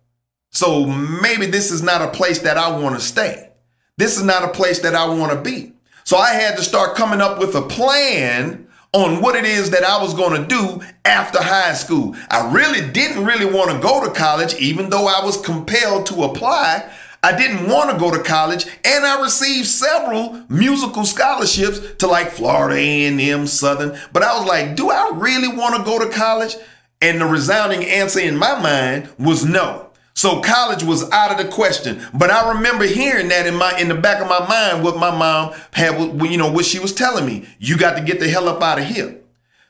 So 0.50 0.86
maybe 0.86 1.46
this 1.46 1.70
is 1.70 1.82
not 1.82 2.00
a 2.00 2.08
place 2.08 2.38
that 2.40 2.56
I 2.56 2.78
want 2.78 2.94
to 2.94 3.00
stay. 3.00 3.50
This 3.98 4.16
is 4.16 4.22
not 4.22 4.42
a 4.42 4.48
place 4.48 4.78
that 4.80 4.94
I 4.94 5.06
want 5.06 5.32
to 5.32 5.38
be. 5.38 5.74
So 6.04 6.16
I 6.16 6.30
had 6.30 6.56
to 6.56 6.62
start 6.62 6.96
coming 6.96 7.20
up 7.20 7.38
with 7.38 7.54
a 7.54 7.62
plan 7.62 8.66
on 8.94 9.20
what 9.20 9.34
it 9.34 9.44
is 9.44 9.70
that 9.70 9.84
I 9.84 10.02
was 10.02 10.14
going 10.14 10.40
to 10.40 10.48
do 10.48 10.80
after 11.04 11.42
high 11.42 11.74
school. 11.74 12.16
I 12.30 12.52
really 12.52 12.90
didn't 12.90 13.24
really 13.24 13.46
want 13.46 13.70
to 13.70 13.78
go 13.80 14.04
to 14.04 14.12
college, 14.12 14.54
even 14.54 14.88
though 14.88 15.06
I 15.06 15.24
was 15.24 15.40
compelled 15.40 16.06
to 16.06 16.24
apply. 16.24 16.90
I 17.22 17.36
didn't 17.36 17.68
want 17.68 17.90
to 17.90 17.98
go 17.98 18.10
to 18.10 18.22
college, 18.22 18.66
and 18.84 19.04
I 19.04 19.22
received 19.22 19.68
several 19.68 20.42
musical 20.48 21.04
scholarships 21.04 21.80
to 21.98 22.06
like 22.06 22.30
Florida 22.30 22.76
A&M, 22.76 23.46
Southern. 23.46 23.96
But 24.12 24.22
I 24.22 24.36
was 24.36 24.48
like, 24.48 24.74
do 24.74 24.90
I 24.90 25.12
really 25.14 25.54
want 25.54 25.76
to 25.76 25.84
go 25.84 25.98
to 25.98 26.10
college? 26.10 26.56
And 27.02 27.20
the 27.20 27.26
resounding 27.26 27.84
answer 27.84 28.20
in 28.20 28.36
my 28.36 28.58
mind 28.58 29.10
was 29.18 29.44
no. 29.44 29.90
So 30.14 30.40
college 30.40 30.82
was 30.84 31.10
out 31.10 31.32
of 31.32 31.44
the 31.44 31.52
question. 31.52 32.00
But 32.14 32.30
I 32.30 32.54
remember 32.54 32.84
hearing 32.84 33.28
that 33.28 33.46
in 33.46 33.56
my 33.56 33.78
in 33.78 33.88
the 33.88 33.94
back 33.94 34.22
of 34.22 34.28
my 34.28 34.46
mind 34.46 34.84
what 34.84 34.96
my 34.96 35.10
mom 35.10 35.54
had 35.72 35.98
you 36.30 36.36
know 36.36 36.50
what 36.50 36.64
she 36.64 36.78
was 36.78 36.94
telling 36.94 37.26
me. 37.26 37.48
You 37.58 37.76
got 37.76 37.96
to 37.96 38.04
get 38.04 38.20
the 38.20 38.28
hell 38.28 38.48
up 38.48 38.62
out 38.62 38.78
of 38.78 38.86
here. 38.86 39.18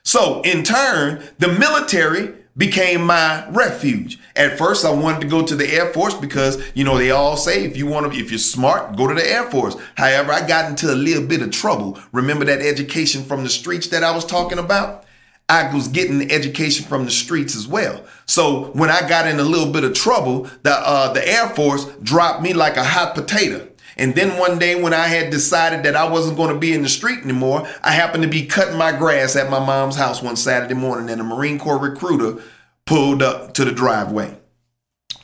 So 0.03 0.41
in 0.41 0.63
turn, 0.63 1.23
the 1.39 1.47
military 1.47 2.35
became 2.55 3.03
my 3.03 3.49
refuge. 3.49 4.19
At 4.35 4.57
first 4.57 4.85
I 4.85 4.91
wanted 4.91 5.21
to 5.21 5.27
go 5.27 5.43
to 5.43 5.55
the 5.55 5.73
Air 5.73 5.91
Force 5.91 6.13
because, 6.13 6.61
you 6.75 6.83
know, 6.83 6.97
they 6.97 7.09
all 7.09 7.37
say 7.37 7.63
if 7.63 7.77
you 7.77 7.87
want 7.87 8.11
to 8.11 8.19
if 8.19 8.29
you're 8.29 8.37
smart, 8.37 8.95
go 8.95 9.07
to 9.07 9.15
the 9.15 9.27
Air 9.27 9.49
Force. 9.49 9.75
However, 9.95 10.31
I 10.31 10.45
got 10.45 10.69
into 10.69 10.93
a 10.93 10.95
little 10.95 11.25
bit 11.25 11.41
of 11.41 11.51
trouble. 11.51 11.97
Remember 12.11 12.45
that 12.45 12.61
education 12.61 13.23
from 13.23 13.43
the 13.43 13.49
streets 13.49 13.87
that 13.87 14.03
I 14.03 14.13
was 14.13 14.25
talking 14.25 14.59
about? 14.59 15.02
I 15.49 15.73
was 15.73 15.87
getting 15.87 16.31
education 16.31 16.85
from 16.85 17.05
the 17.05 17.11
streets 17.11 17.55
as 17.55 17.67
well. 17.67 18.03
So 18.25 18.71
when 18.71 18.89
I 18.89 19.07
got 19.07 19.27
in 19.27 19.39
a 19.39 19.43
little 19.43 19.71
bit 19.71 19.83
of 19.83 19.93
trouble, 19.93 20.49
the 20.63 20.71
uh, 20.71 21.13
the 21.13 21.27
Air 21.27 21.49
Force 21.49 21.85
dropped 22.01 22.41
me 22.41 22.53
like 22.53 22.77
a 22.77 22.83
hot 22.83 23.13
potato. 23.13 23.67
And 23.95 24.15
then 24.15 24.39
one 24.39 24.57
day 24.57 24.81
when 24.81 24.93
I 24.93 25.07
had 25.07 25.29
decided 25.29 25.83
that 25.83 25.95
I 25.95 26.09
wasn't 26.09 26.37
going 26.37 26.53
to 26.53 26.59
be 26.59 26.73
in 26.73 26.81
the 26.81 26.89
street 26.89 27.19
anymore, 27.19 27.67
I 27.83 27.91
happened 27.91 28.23
to 28.23 28.29
be 28.29 28.45
cutting 28.45 28.77
my 28.77 28.91
grass 28.91 29.35
at 29.35 29.51
my 29.51 29.59
mom's 29.59 29.95
house 29.95 30.21
one 30.21 30.35
Saturday 30.35 30.73
morning 30.73 31.09
and 31.09 31.21
a 31.21 31.23
Marine 31.23 31.59
Corps 31.59 31.77
recruiter 31.77 32.41
pulled 32.85 33.21
up 33.21 33.53
to 33.53 33.65
the 33.65 33.71
driveway. 33.71 34.35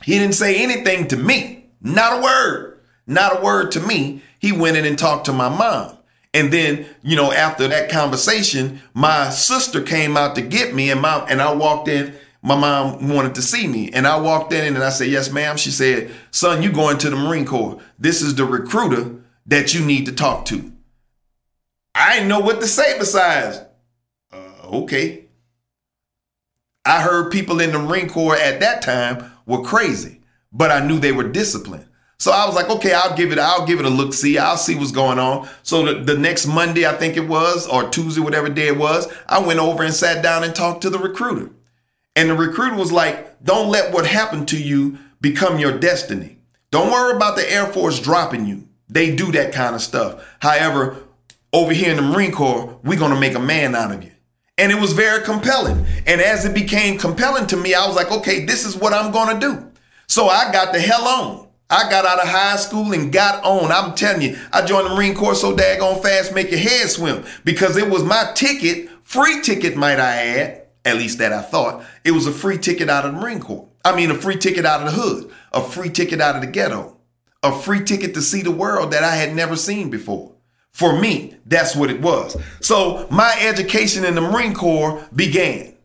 He 0.04 0.18
didn't 0.18 0.34
say 0.34 0.62
anything 0.62 1.08
to 1.08 1.16
me, 1.16 1.70
not 1.80 2.20
a 2.20 2.22
word, 2.22 2.80
not 3.06 3.38
a 3.38 3.42
word 3.42 3.72
to 3.72 3.80
me. 3.80 4.22
He 4.38 4.52
went 4.52 4.76
in 4.76 4.84
and 4.84 4.98
talked 4.98 5.26
to 5.26 5.32
my 5.32 5.48
mom. 5.48 5.96
And 6.32 6.52
then, 6.52 6.86
you 7.02 7.16
know, 7.16 7.32
after 7.32 7.66
that 7.68 7.90
conversation, 7.90 8.80
my 8.94 9.30
sister 9.30 9.82
came 9.82 10.16
out 10.16 10.36
to 10.36 10.42
get 10.42 10.74
me 10.74 10.90
and 10.90 11.00
mom 11.00 11.26
and 11.28 11.42
I 11.42 11.52
walked 11.52 11.88
in. 11.88 12.14
My 12.42 12.56
mom 12.56 13.08
wanted 13.08 13.34
to 13.34 13.42
see 13.42 13.66
me. 13.66 13.90
And 13.92 14.06
I 14.06 14.18
walked 14.18 14.52
in 14.52 14.74
and 14.74 14.82
I 14.82 14.90
said, 14.90 15.08
Yes, 15.08 15.30
ma'am. 15.30 15.56
She 15.56 15.70
said, 15.70 16.10
Son, 16.30 16.62
you 16.62 16.70
going 16.72 16.98
to 16.98 17.10
the 17.10 17.16
Marine 17.16 17.44
Corps. 17.44 17.80
This 17.98 18.22
is 18.22 18.34
the 18.34 18.44
recruiter 18.44 19.16
that 19.46 19.74
you 19.74 19.84
need 19.84 20.06
to 20.06 20.12
talk 20.12 20.44
to. 20.46 20.72
I 21.94 22.14
didn't 22.14 22.28
know 22.28 22.40
what 22.40 22.60
to 22.60 22.66
say 22.66 22.96
besides, 22.98 23.60
uh, 24.32 24.68
okay. 24.68 25.26
I 26.84 27.02
heard 27.02 27.32
people 27.32 27.60
in 27.60 27.72
the 27.72 27.78
Marine 27.78 28.08
Corps 28.08 28.36
at 28.36 28.60
that 28.60 28.80
time 28.80 29.32
were 29.44 29.62
crazy, 29.62 30.20
but 30.52 30.70
I 30.70 30.86
knew 30.86 30.98
they 30.98 31.12
were 31.12 31.28
disciplined. 31.28 31.86
So 32.20 32.32
I 32.32 32.44
was 32.44 32.54
like, 32.54 32.68
okay, 32.68 32.92
I'll 32.92 33.16
give 33.16 33.32
it, 33.32 33.38
I'll 33.38 33.64
give 33.64 33.80
it 33.80 33.86
a 33.86 33.88
look, 33.90 34.12
see, 34.12 34.36
I'll 34.36 34.58
see 34.58 34.76
what's 34.76 34.92
going 34.92 35.18
on. 35.18 35.48
So 35.62 35.86
the, 35.86 36.04
the 36.04 36.18
next 36.18 36.46
Monday, 36.46 36.86
I 36.86 36.92
think 36.92 37.16
it 37.16 37.26
was, 37.26 37.66
or 37.66 37.88
Tuesday, 37.88 38.20
whatever 38.20 38.50
day 38.50 38.68
it 38.68 38.76
was, 38.76 39.10
I 39.26 39.38
went 39.38 39.58
over 39.58 39.82
and 39.82 39.94
sat 39.94 40.22
down 40.22 40.44
and 40.44 40.54
talked 40.54 40.82
to 40.82 40.90
the 40.90 40.98
recruiter. 40.98 41.50
And 42.14 42.28
the 42.28 42.34
recruiter 42.34 42.76
was 42.76 42.92
like, 42.92 43.42
don't 43.42 43.70
let 43.70 43.94
what 43.94 44.06
happened 44.06 44.48
to 44.48 44.62
you 44.62 44.98
become 45.22 45.58
your 45.58 45.78
destiny. 45.78 46.36
Don't 46.70 46.92
worry 46.92 47.16
about 47.16 47.36
the 47.36 47.50
Air 47.50 47.66
Force 47.66 47.98
dropping 47.98 48.44
you. 48.44 48.68
They 48.86 49.16
do 49.16 49.32
that 49.32 49.54
kind 49.54 49.74
of 49.74 49.80
stuff. 49.80 50.22
However, 50.40 50.98
over 51.54 51.72
here 51.72 51.90
in 51.90 51.96
the 51.96 52.02
Marine 52.02 52.32
Corps, 52.32 52.78
we're 52.84 52.98
going 52.98 53.14
to 53.14 53.20
make 53.20 53.34
a 53.34 53.40
man 53.40 53.74
out 53.74 53.92
of 53.92 54.04
you. 54.04 54.12
And 54.58 54.70
it 54.70 54.78
was 54.78 54.92
very 54.92 55.24
compelling. 55.24 55.86
And 56.06 56.20
as 56.20 56.44
it 56.44 56.52
became 56.52 56.98
compelling 56.98 57.46
to 57.46 57.56
me, 57.56 57.72
I 57.72 57.86
was 57.86 57.96
like, 57.96 58.12
okay, 58.12 58.44
this 58.44 58.66
is 58.66 58.76
what 58.76 58.92
I'm 58.92 59.10
going 59.10 59.40
to 59.40 59.40
do. 59.40 59.72
So 60.06 60.28
I 60.28 60.52
got 60.52 60.74
the 60.74 60.80
hell 60.80 61.08
on. 61.08 61.49
I 61.70 61.88
got 61.88 62.04
out 62.04 62.20
of 62.20 62.28
high 62.28 62.56
school 62.56 62.92
and 62.92 63.12
got 63.12 63.44
on. 63.44 63.70
I'm 63.70 63.94
telling 63.94 64.22
you, 64.22 64.38
I 64.52 64.66
joined 64.66 64.86
the 64.86 64.94
Marine 64.94 65.14
Corps 65.14 65.36
so 65.36 65.56
daggone 65.56 66.02
fast, 66.02 66.34
make 66.34 66.50
your 66.50 66.58
head 66.58 66.90
swim 66.90 67.24
because 67.44 67.76
it 67.76 67.88
was 67.88 68.02
my 68.02 68.32
ticket, 68.34 68.90
free 69.02 69.40
ticket, 69.40 69.76
might 69.76 70.00
I 70.00 70.16
add. 70.16 70.56
At 70.84 70.96
least 70.96 71.18
that 71.18 71.32
I 71.32 71.42
thought. 71.42 71.84
It 72.04 72.12
was 72.12 72.26
a 72.26 72.32
free 72.32 72.58
ticket 72.58 72.88
out 72.88 73.04
of 73.04 73.12
the 73.12 73.20
Marine 73.20 73.40
Corps. 73.40 73.68
I 73.84 73.94
mean, 73.94 74.10
a 74.10 74.14
free 74.14 74.36
ticket 74.36 74.64
out 74.64 74.80
of 74.80 74.86
the 74.86 75.00
hood, 75.00 75.30
a 75.52 75.62
free 75.62 75.90
ticket 75.90 76.20
out 76.20 76.36
of 76.36 76.40
the 76.40 76.46
ghetto, 76.46 76.96
a 77.42 77.52
free 77.52 77.84
ticket 77.84 78.14
to 78.14 78.22
see 78.22 78.42
the 78.42 78.50
world 78.50 78.90
that 78.92 79.04
I 79.04 79.14
had 79.14 79.34
never 79.34 79.56
seen 79.56 79.90
before. 79.90 80.32
For 80.72 80.98
me, 80.98 81.36
that's 81.46 81.76
what 81.76 81.90
it 81.90 82.00
was. 82.00 82.36
So 82.60 83.06
my 83.10 83.36
education 83.40 84.04
in 84.04 84.14
the 84.14 84.20
Marine 84.20 84.54
Corps 84.54 85.06
began. 85.14 85.76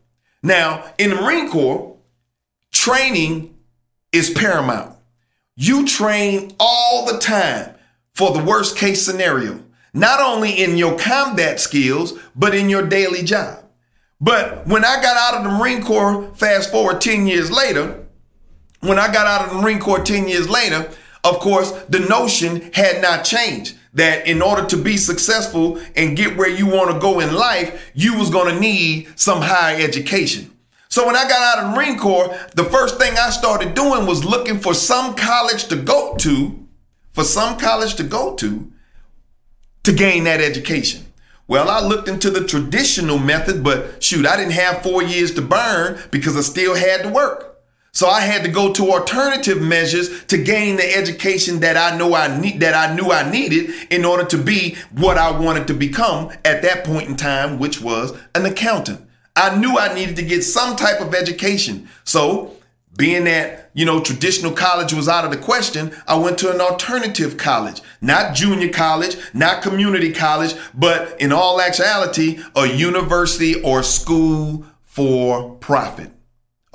Now, 0.42 0.84
in 0.98 1.10
the 1.10 1.16
Marine 1.16 1.50
Corps, 1.50 1.96
training 2.72 3.56
is 4.12 4.30
paramount. 4.30 4.95
You 5.58 5.86
train 5.86 6.52
all 6.60 7.06
the 7.06 7.18
time 7.18 7.74
for 8.14 8.32
the 8.32 8.44
worst 8.44 8.76
case 8.76 9.02
scenario, 9.04 9.64
not 9.94 10.20
only 10.20 10.50
in 10.62 10.76
your 10.76 10.98
combat 10.98 11.60
skills, 11.60 12.12
but 12.34 12.54
in 12.54 12.68
your 12.68 12.86
daily 12.86 13.22
job. 13.22 13.64
But 14.20 14.66
when 14.66 14.84
I 14.84 15.00
got 15.00 15.16
out 15.16 15.38
of 15.38 15.44
the 15.44 15.58
Marine 15.58 15.82
Corps, 15.82 16.30
fast 16.34 16.70
forward 16.70 17.00
10 17.00 17.26
years 17.26 17.50
later, 17.50 18.06
when 18.80 18.98
I 18.98 19.10
got 19.10 19.26
out 19.26 19.48
of 19.48 19.56
the 19.56 19.62
Marine 19.62 19.80
Corps 19.80 20.02
10 20.04 20.28
years 20.28 20.46
later, 20.46 20.90
of 21.24 21.38
course, 21.40 21.72
the 21.88 22.00
notion 22.00 22.70
had 22.74 23.00
not 23.00 23.24
changed 23.24 23.78
that 23.94 24.26
in 24.26 24.42
order 24.42 24.66
to 24.66 24.76
be 24.76 24.98
successful 24.98 25.80
and 25.96 26.18
get 26.18 26.36
where 26.36 26.50
you 26.50 26.66
want 26.66 26.90
to 26.90 27.00
go 27.00 27.18
in 27.20 27.34
life, 27.34 27.90
you 27.94 28.18
was 28.18 28.28
going 28.28 28.54
to 28.54 28.60
need 28.60 29.08
some 29.18 29.40
higher 29.40 29.82
education. 29.82 30.50
So 30.88 31.06
when 31.06 31.16
I 31.16 31.28
got 31.28 31.58
out 31.58 31.64
of 31.64 31.70
the 31.70 31.76
Marine 31.76 31.98
Corps, 31.98 32.36
the 32.54 32.64
first 32.64 32.98
thing 32.98 33.14
I 33.18 33.30
started 33.30 33.74
doing 33.74 34.06
was 34.06 34.24
looking 34.24 34.58
for 34.58 34.74
some 34.74 35.14
college 35.14 35.66
to 35.68 35.76
go 35.76 36.14
to, 36.16 36.66
for 37.12 37.24
some 37.24 37.58
college 37.58 37.96
to 37.96 38.02
go 38.02 38.34
to, 38.34 38.72
to 39.82 39.92
gain 39.92 40.24
that 40.24 40.40
education. 40.40 41.06
Well, 41.48 41.68
I 41.68 41.80
looked 41.80 42.08
into 42.08 42.30
the 42.30 42.44
traditional 42.44 43.18
method, 43.18 43.62
but 43.62 44.02
shoot, 44.02 44.26
I 44.26 44.36
didn't 44.36 44.52
have 44.52 44.82
four 44.82 45.02
years 45.02 45.32
to 45.34 45.42
burn 45.42 45.98
because 46.10 46.36
I 46.36 46.40
still 46.40 46.74
had 46.74 47.02
to 47.02 47.08
work. 47.08 47.56
So 47.92 48.08
I 48.08 48.20
had 48.20 48.42
to 48.42 48.50
go 48.50 48.72
to 48.74 48.92
alternative 48.92 49.62
measures 49.62 50.24
to 50.26 50.36
gain 50.36 50.76
the 50.76 50.96
education 50.96 51.60
that 51.60 51.78
I 51.78 51.96
know 51.96 52.14
I 52.14 52.38
need 52.38 52.60
that 52.60 52.74
I 52.74 52.94
knew 52.94 53.10
I 53.10 53.30
needed 53.30 53.70
in 53.90 54.04
order 54.04 54.24
to 54.26 54.36
be 54.36 54.76
what 54.92 55.16
I 55.16 55.30
wanted 55.30 55.66
to 55.68 55.74
become 55.74 56.30
at 56.44 56.60
that 56.60 56.84
point 56.84 57.08
in 57.08 57.16
time, 57.16 57.58
which 57.58 57.80
was 57.80 58.12
an 58.34 58.44
accountant. 58.44 59.05
I 59.36 59.56
knew 59.56 59.78
I 59.78 59.94
needed 59.94 60.16
to 60.16 60.22
get 60.22 60.42
some 60.42 60.76
type 60.76 61.00
of 61.00 61.14
education. 61.14 61.88
So 62.04 62.56
being 62.96 63.24
that, 63.24 63.70
you 63.74 63.84
know, 63.84 64.00
traditional 64.00 64.52
college 64.52 64.94
was 64.94 65.08
out 65.08 65.24
of 65.24 65.30
the 65.30 65.36
question, 65.36 65.94
I 66.08 66.16
went 66.16 66.38
to 66.38 66.52
an 66.52 66.60
alternative 66.60 67.36
college, 67.36 67.82
not 68.00 68.34
junior 68.34 68.70
college, 68.70 69.16
not 69.34 69.62
community 69.62 70.12
college, 70.12 70.54
but 70.72 71.20
in 71.20 71.30
all 71.30 71.60
actuality, 71.60 72.40
a 72.54 72.66
university 72.66 73.60
or 73.60 73.82
school 73.82 74.64
for 74.82 75.56
profit 75.56 76.10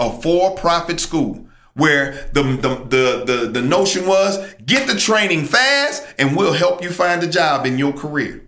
a 0.02 0.12
for-profit 0.21 1.00
school 1.00 1.47
where 1.76 2.30
the, 2.34 2.41
the, 2.41 2.76
the, 2.89 3.24
the, 3.24 3.50
the 3.52 3.62
notion 3.62 4.08
was 4.08 4.54
get 4.65 4.88
the 4.88 4.95
training 4.95 5.45
fast 5.45 6.04
and 6.17 6.36
we'll 6.36 6.54
help 6.54 6.84
you 6.84 6.89
find 6.89 7.24
a 7.24 7.28
job 7.28 7.65
in 7.65 7.78
your 7.78 7.93
career. 7.93 8.43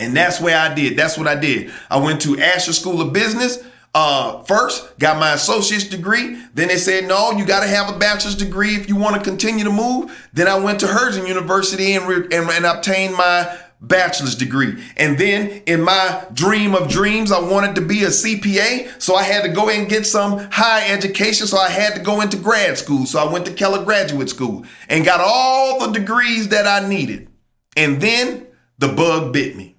And 0.00 0.16
that's 0.16 0.40
where 0.40 0.58
I 0.58 0.74
did. 0.74 0.96
That's 0.96 1.16
what 1.16 1.28
I 1.28 1.36
did. 1.36 1.70
I 1.90 1.98
went 1.98 2.22
to 2.22 2.38
Asher 2.40 2.72
School 2.72 3.00
of 3.00 3.12
Business. 3.12 3.62
Uh, 3.94 4.42
first, 4.44 4.98
got 4.98 5.18
my 5.18 5.32
associate's 5.32 5.84
degree. 5.84 6.40
Then 6.54 6.68
they 6.68 6.76
said, 6.76 7.06
no, 7.06 7.32
you 7.32 7.44
got 7.44 7.60
to 7.60 7.68
have 7.68 7.94
a 7.94 7.98
bachelor's 7.98 8.36
degree 8.36 8.76
if 8.76 8.88
you 8.88 8.96
want 8.96 9.16
to 9.16 9.22
continue 9.22 9.64
to 9.64 9.70
move. 9.70 10.28
Then 10.32 10.48
I 10.48 10.58
went 10.58 10.80
to 10.80 10.86
Herzing 10.86 11.28
University 11.28 11.94
and, 11.94 12.06
re- 12.08 12.28
and, 12.32 12.48
and 12.48 12.64
obtained 12.64 13.14
my 13.14 13.58
bachelor's 13.80 14.34
degree. 14.34 14.82
And 14.96 15.18
then 15.18 15.62
in 15.66 15.82
my 15.82 16.24
dream 16.32 16.74
of 16.74 16.88
dreams, 16.88 17.32
I 17.32 17.40
wanted 17.40 17.74
to 17.76 17.80
be 17.80 18.04
a 18.04 18.08
CPA. 18.08 19.02
So 19.02 19.16
I 19.16 19.22
had 19.22 19.42
to 19.42 19.48
go 19.48 19.68
and 19.68 19.88
get 19.88 20.06
some 20.06 20.38
high 20.50 20.88
education. 20.88 21.46
So 21.46 21.58
I 21.58 21.68
had 21.68 21.94
to 21.96 22.00
go 22.00 22.20
into 22.20 22.36
grad 22.36 22.78
school. 22.78 23.06
So 23.06 23.18
I 23.18 23.30
went 23.30 23.46
to 23.46 23.52
Keller 23.52 23.84
Graduate 23.84 24.28
School 24.28 24.64
and 24.88 25.04
got 25.04 25.20
all 25.20 25.80
the 25.80 25.98
degrees 25.98 26.48
that 26.48 26.66
I 26.66 26.86
needed. 26.88 27.28
And 27.76 28.00
then 28.00 28.46
the 28.78 28.88
bug 28.88 29.32
bit 29.32 29.56
me. 29.56 29.69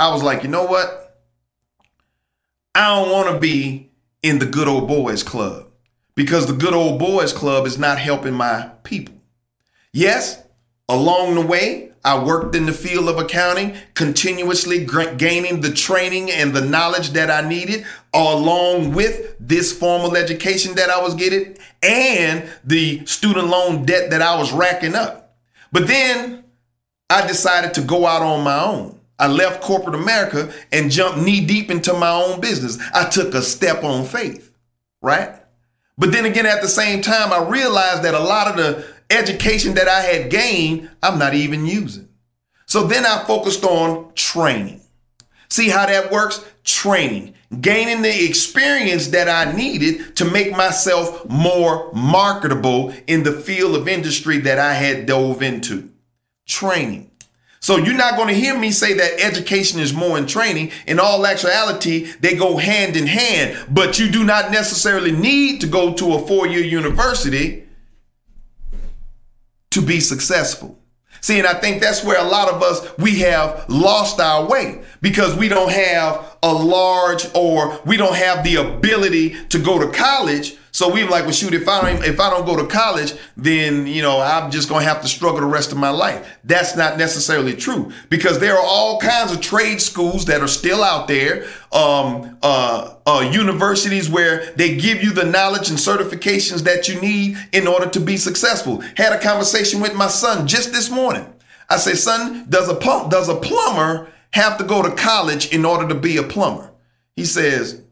I 0.00 0.08
was 0.08 0.22
like, 0.22 0.42
you 0.42 0.48
know 0.48 0.64
what? 0.64 1.18
I 2.74 2.88
don't 2.88 3.12
want 3.12 3.28
to 3.28 3.38
be 3.38 3.90
in 4.22 4.38
the 4.38 4.46
good 4.46 4.66
old 4.66 4.88
boys 4.88 5.22
club 5.22 5.66
because 6.14 6.46
the 6.46 6.54
good 6.54 6.72
old 6.72 6.98
boys 6.98 7.34
club 7.34 7.66
is 7.66 7.78
not 7.78 7.98
helping 7.98 8.32
my 8.32 8.70
people. 8.82 9.14
Yes, 9.92 10.42
along 10.88 11.34
the 11.34 11.42
way, 11.42 11.92
I 12.02 12.24
worked 12.24 12.54
in 12.54 12.64
the 12.64 12.72
field 12.72 13.10
of 13.10 13.18
accounting, 13.18 13.76
continuously 13.92 14.86
gaining 14.86 15.60
the 15.60 15.70
training 15.70 16.30
and 16.30 16.54
the 16.54 16.62
knowledge 16.62 17.10
that 17.10 17.30
I 17.30 17.46
needed, 17.46 17.84
along 18.14 18.94
with 18.94 19.36
this 19.38 19.70
formal 19.70 20.16
education 20.16 20.76
that 20.76 20.88
I 20.88 21.02
was 21.02 21.14
getting 21.14 21.58
and 21.82 22.48
the 22.64 23.04
student 23.04 23.48
loan 23.48 23.84
debt 23.84 24.08
that 24.12 24.22
I 24.22 24.38
was 24.38 24.50
racking 24.50 24.94
up. 24.94 25.36
But 25.72 25.88
then 25.88 26.44
I 27.10 27.26
decided 27.26 27.74
to 27.74 27.82
go 27.82 28.06
out 28.06 28.22
on 28.22 28.42
my 28.42 28.64
own. 28.64 28.99
I 29.20 29.28
left 29.28 29.60
corporate 29.60 29.94
America 29.94 30.52
and 30.72 30.90
jumped 30.90 31.20
knee 31.20 31.44
deep 31.44 31.70
into 31.70 31.92
my 31.92 32.10
own 32.10 32.40
business. 32.40 32.78
I 32.94 33.08
took 33.08 33.34
a 33.34 33.42
step 33.42 33.84
on 33.84 34.04
faith, 34.04 34.52
right? 35.02 35.34
But 35.98 36.12
then 36.12 36.24
again, 36.24 36.46
at 36.46 36.62
the 36.62 36.68
same 36.68 37.02
time, 37.02 37.32
I 37.32 37.46
realized 37.46 38.02
that 38.04 38.14
a 38.14 38.20
lot 38.20 38.48
of 38.48 38.56
the 38.56 38.86
education 39.10 39.74
that 39.74 39.86
I 39.86 40.00
had 40.00 40.30
gained, 40.30 40.88
I'm 41.02 41.18
not 41.18 41.34
even 41.34 41.66
using. 41.66 42.08
So 42.64 42.84
then 42.84 43.04
I 43.04 43.24
focused 43.26 43.64
on 43.64 44.14
training. 44.14 44.80
See 45.50 45.68
how 45.68 45.84
that 45.84 46.10
works? 46.10 46.44
Training, 46.64 47.34
gaining 47.60 48.02
the 48.02 48.24
experience 48.24 49.08
that 49.08 49.28
I 49.28 49.52
needed 49.52 50.16
to 50.16 50.24
make 50.24 50.52
myself 50.52 51.28
more 51.28 51.92
marketable 51.92 52.94
in 53.06 53.24
the 53.24 53.32
field 53.32 53.74
of 53.74 53.88
industry 53.88 54.38
that 54.38 54.58
I 54.58 54.74
had 54.74 55.06
dove 55.06 55.42
into. 55.42 55.90
Training. 56.46 57.10
So 57.62 57.76
you're 57.76 57.94
not 57.94 58.16
going 58.16 58.28
to 58.28 58.34
hear 58.34 58.58
me 58.58 58.70
say 58.70 58.94
that 58.94 59.20
education 59.20 59.80
is 59.80 59.92
more 59.92 60.16
in 60.16 60.26
training. 60.26 60.70
In 60.86 60.98
all 60.98 61.26
actuality, 61.26 62.10
they 62.20 62.34
go 62.34 62.56
hand 62.56 62.96
in 62.96 63.06
hand, 63.06 63.66
but 63.70 63.98
you 63.98 64.10
do 64.10 64.24
not 64.24 64.50
necessarily 64.50 65.12
need 65.12 65.60
to 65.60 65.66
go 65.66 65.92
to 65.94 66.14
a 66.14 66.26
four 66.26 66.46
year 66.46 66.64
university 66.64 67.64
to 69.70 69.82
be 69.82 70.00
successful. 70.00 70.78
See, 71.20 71.38
and 71.38 71.46
I 71.46 71.52
think 71.52 71.82
that's 71.82 72.02
where 72.02 72.18
a 72.18 72.26
lot 72.26 72.48
of 72.48 72.62
us, 72.62 72.96
we 72.96 73.18
have 73.20 73.68
lost 73.68 74.20
our 74.20 74.48
way 74.48 74.82
because 75.02 75.36
we 75.36 75.48
don't 75.48 75.70
have 75.70 76.38
a 76.42 76.52
large 76.52 77.26
or 77.34 77.78
we 77.84 77.98
don't 77.98 78.16
have 78.16 78.42
the 78.42 78.56
ability 78.56 79.36
to 79.48 79.58
go 79.58 79.78
to 79.78 79.92
college 79.92 80.56
so 80.80 80.88
we 80.90 81.04
like, 81.04 81.24
well, 81.24 81.32
shoot, 81.32 81.52
if 81.52 81.68
I 81.68 81.82
don't 81.82 82.04
if 82.06 82.18
I 82.18 82.30
don't 82.30 82.46
go 82.46 82.56
to 82.56 82.66
college, 82.66 83.12
then 83.36 83.86
you 83.86 84.00
know 84.00 84.18
I'm 84.18 84.50
just 84.50 84.66
gonna 84.66 84.82
have 84.82 85.02
to 85.02 85.08
struggle 85.08 85.42
the 85.42 85.46
rest 85.46 85.72
of 85.72 85.76
my 85.76 85.90
life. 85.90 86.38
That's 86.42 86.74
not 86.74 86.96
necessarily 86.96 87.52
true 87.54 87.92
because 88.08 88.38
there 88.38 88.56
are 88.56 88.64
all 88.64 88.98
kinds 88.98 89.30
of 89.30 89.42
trade 89.42 89.82
schools 89.82 90.24
that 90.24 90.40
are 90.40 90.48
still 90.48 90.82
out 90.82 91.06
there, 91.06 91.44
um, 91.70 92.38
uh, 92.42 92.94
uh, 93.04 93.30
universities 93.30 94.08
where 94.08 94.52
they 94.52 94.74
give 94.74 95.02
you 95.02 95.12
the 95.12 95.26
knowledge 95.26 95.68
and 95.68 95.78
certifications 95.78 96.62
that 96.62 96.88
you 96.88 96.98
need 96.98 97.36
in 97.52 97.66
order 97.66 97.86
to 97.90 98.00
be 98.00 98.16
successful. 98.16 98.82
Had 98.96 99.12
a 99.12 99.20
conversation 99.20 99.82
with 99.82 99.94
my 99.94 100.08
son 100.08 100.46
just 100.46 100.72
this 100.72 100.90
morning. 100.90 101.30
I 101.68 101.76
say, 101.76 101.92
son, 101.92 102.46
does 102.48 102.70
a 102.70 102.74
pump 102.74 103.10
does 103.10 103.28
a 103.28 103.36
plumber 103.36 104.08
have 104.30 104.56
to 104.56 104.64
go 104.64 104.80
to 104.80 104.96
college 104.96 105.52
in 105.52 105.66
order 105.66 105.86
to 105.88 105.94
be 105.94 106.16
a 106.16 106.22
plumber? 106.22 106.70
He 107.16 107.26
says, 107.26 107.82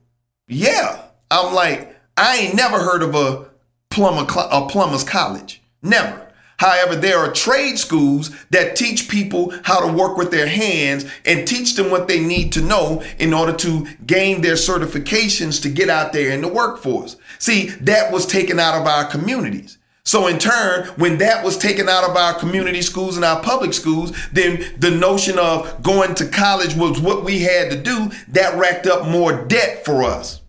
yeah. 0.46 1.03
I'm 1.31 1.55
like 1.55 1.98
I 2.18 2.37
ain't 2.37 2.54
never 2.54 2.81
heard 2.81 3.02
of 3.02 3.14
a 3.14 3.48
plumber 3.90 4.26
a 4.50 4.66
plumber's 4.66 5.04
college. 5.04 5.62
Never. 5.83 6.28
However, 6.59 6.96
there 6.96 7.18
are 7.18 7.33
trade 7.33 7.78
schools 7.78 8.33
that 8.50 8.74
teach 8.74 9.09
people 9.09 9.54
how 9.62 9.87
to 9.87 9.92
work 9.92 10.16
with 10.16 10.33
their 10.33 10.48
hands 10.48 11.07
and 11.24 11.46
teach 11.46 11.76
them 11.76 11.88
what 11.90 12.09
they 12.09 12.18
need 12.18 12.52
to 12.54 12.61
know 12.61 13.04
in 13.20 13.33
order 13.33 13.52
to 13.59 13.87
gain 14.04 14.40
their 14.40 14.57
certifications 14.57 15.62
to 15.62 15.68
get 15.68 15.88
out 15.88 16.12
there 16.12 16.33
in 16.33 16.40
the 16.40 16.48
workforce. 16.48 17.16
See, 17.38 17.68
that 17.68 18.12
was 18.12 18.26
taken 18.26 18.59
out 18.59 18.74
of 18.74 18.88
our 18.88 19.04
communities. 19.04 19.78
So 20.02 20.26
in 20.26 20.38
turn, 20.38 20.88
when 20.96 21.18
that 21.18 21.44
was 21.44 21.57
taken 21.57 21.88
out 21.88 22.09
of 22.09 22.16
our 22.16 22.37
community 22.37 22.83
schools 22.83 23.14
and 23.14 23.24
our 23.24 23.40
public 23.40 23.72
schools, 23.72 24.16
then 24.33 24.64
the 24.78 24.90
notion 24.90 25.38
of 25.38 25.81
going 25.83 26.16
to 26.16 26.26
college 26.26 26.74
was 26.74 27.00
what 27.00 27.24
we 27.24 27.40
had 27.40 27.70
to 27.70 27.81
do. 27.81 28.11
That 28.28 28.59
racked 28.59 28.87
up 28.88 29.07
more 29.07 29.44
debt 29.44 29.85
for 29.85 30.02
us. 30.02 30.40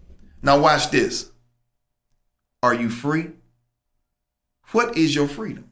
Now 0.41 0.57
watch 0.59 0.89
this. 0.89 1.28
Are 2.61 2.73
you 2.73 2.89
free? 2.89 3.31
What 4.71 4.97
is 4.97 5.15
your 5.15 5.27
freedom? 5.27 5.71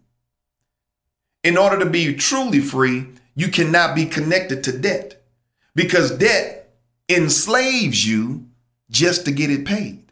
In 1.43 1.57
order 1.57 1.77
to 1.79 1.85
be 1.85 2.13
truly 2.13 2.59
free, 2.59 3.07
you 3.35 3.49
cannot 3.49 3.95
be 3.95 4.05
connected 4.05 4.63
to 4.63 4.77
debt 4.77 5.21
because 5.75 6.17
debt 6.17 6.73
enslaves 7.09 8.07
you 8.07 8.47
just 8.89 9.25
to 9.25 9.31
get 9.31 9.49
it 9.51 9.65
paid. 9.65 10.03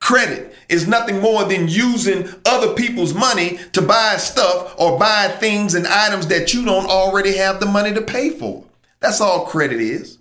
credit 0.00 0.52
is 0.68 0.88
nothing 0.88 1.20
more 1.20 1.44
than 1.44 1.68
using 1.68 2.28
other 2.44 2.74
people's 2.74 3.14
money 3.14 3.58
to 3.72 3.82
buy 3.82 4.16
stuff 4.16 4.74
or 4.78 4.98
buy 4.98 5.28
things 5.38 5.74
and 5.74 5.86
items 5.86 6.26
that 6.26 6.52
you 6.52 6.64
don't 6.64 6.86
already 6.86 7.36
have 7.36 7.60
the 7.60 7.66
money 7.66 7.92
to 7.94 8.02
pay 8.02 8.30
for. 8.30 8.64
That's 9.00 9.20
all 9.20 9.46
credit 9.46 9.80
is. 9.80 10.18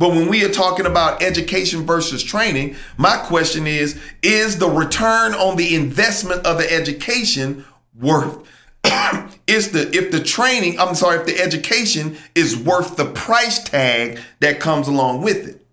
But 0.00 0.12
when 0.12 0.28
we 0.28 0.42
are 0.46 0.50
talking 0.50 0.86
about 0.86 1.22
education 1.22 1.84
versus 1.84 2.22
training, 2.22 2.74
my 2.96 3.18
question 3.18 3.66
is 3.66 4.00
Is 4.22 4.56
the 4.56 4.66
return 4.66 5.34
on 5.34 5.56
the 5.56 5.74
investment 5.74 6.46
of 6.46 6.56
the 6.56 6.72
education 6.72 7.66
worth? 8.00 8.48
is 9.46 9.72
the 9.72 9.94
if 9.94 10.10
the 10.10 10.24
training, 10.24 10.80
I'm 10.80 10.94
sorry, 10.94 11.18
if 11.18 11.26
the 11.26 11.38
education 11.38 12.16
is 12.34 12.56
worth 12.56 12.96
the 12.96 13.04
price 13.04 13.62
tag 13.62 14.18
that 14.40 14.58
comes 14.58 14.88
along 14.88 15.20
with 15.20 15.46
it? 15.46 15.66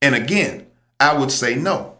And 0.00 0.14
again, 0.14 0.64
I 1.00 1.18
would 1.18 1.32
say 1.32 1.56
no. 1.56 1.96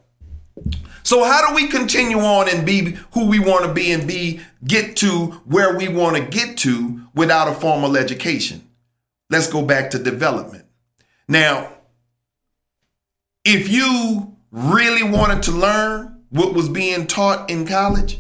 So 1.03 1.25
how 1.25 1.49
do 1.49 1.53
we 1.53 1.67
continue 1.67 2.21
on 2.21 2.49
and 2.49 2.65
be 2.65 2.97
who 3.15 3.27
we 3.27 3.41
want 3.41 3.65
to 3.65 3.75
be 3.75 3.91
and 3.91 4.07
be 4.07 4.41
get 4.65 4.95
to 4.99 5.33
where 5.47 5.77
we 5.77 5.89
want 5.89 6.15
to 6.15 6.23
get 6.23 6.59
to 6.59 7.01
without 7.13 7.49
a 7.49 7.55
formal 7.55 7.97
education? 7.97 8.69
Let's 9.31 9.49
go 9.49 9.63
back 9.63 9.91
to 9.91 9.99
development. 9.99 10.62
Now, 11.33 11.73
if 13.43 13.67
you 13.67 14.37
really 14.51 15.03
wanted 15.03 15.43
to 15.45 15.51
learn 15.53 16.25
what 16.29 16.53
was 16.53 16.69
being 16.69 17.07
taught 17.07 17.49
in 17.49 17.67
college, 17.67 18.19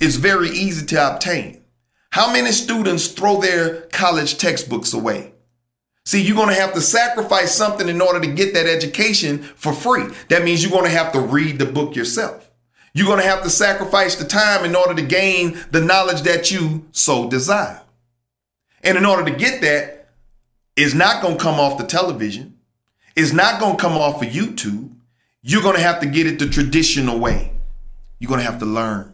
it's 0.00 0.16
very 0.16 0.48
easy 0.50 0.84
to 0.86 1.14
obtain. 1.14 1.62
How 2.10 2.32
many 2.32 2.50
students 2.50 3.06
throw 3.06 3.40
their 3.40 3.82
college 3.92 4.38
textbooks 4.38 4.92
away? 4.92 5.34
See, 6.04 6.20
you're 6.20 6.34
going 6.34 6.48
to 6.48 6.60
have 6.60 6.72
to 6.72 6.80
sacrifice 6.80 7.54
something 7.54 7.88
in 7.88 8.00
order 8.00 8.20
to 8.20 8.34
get 8.34 8.54
that 8.54 8.66
education 8.66 9.38
for 9.38 9.72
free. 9.72 10.06
That 10.28 10.42
means 10.42 10.60
you're 10.60 10.72
going 10.72 10.90
to 10.90 10.98
have 10.98 11.12
to 11.12 11.20
read 11.20 11.60
the 11.60 11.66
book 11.66 11.94
yourself. 11.94 12.50
You're 12.92 13.06
going 13.06 13.20
to 13.20 13.28
have 13.28 13.44
to 13.44 13.50
sacrifice 13.50 14.16
the 14.16 14.24
time 14.24 14.64
in 14.64 14.74
order 14.74 14.94
to 14.94 15.06
gain 15.06 15.60
the 15.70 15.80
knowledge 15.80 16.22
that 16.22 16.50
you 16.50 16.88
so 16.90 17.30
desire. 17.30 17.82
And 18.82 18.98
in 18.98 19.06
order 19.06 19.30
to 19.30 19.38
get 19.38 19.60
that, 19.60 19.97
it's 20.78 20.94
not 20.94 21.20
going 21.20 21.36
to 21.36 21.42
come 21.42 21.58
off 21.58 21.76
the 21.76 21.84
television. 21.84 22.56
It's 23.16 23.32
not 23.32 23.58
going 23.58 23.76
to 23.76 23.82
come 23.82 23.94
off 23.94 24.22
of 24.22 24.28
YouTube. 24.28 24.94
You're 25.42 25.62
going 25.62 25.74
to 25.74 25.82
have 25.82 25.98
to 26.00 26.06
get 26.06 26.28
it 26.28 26.38
the 26.38 26.48
traditional 26.48 27.18
way. 27.18 27.52
You're 28.20 28.28
going 28.28 28.38
to 28.38 28.46
have 28.46 28.60
to 28.60 28.64
learn. 28.64 29.12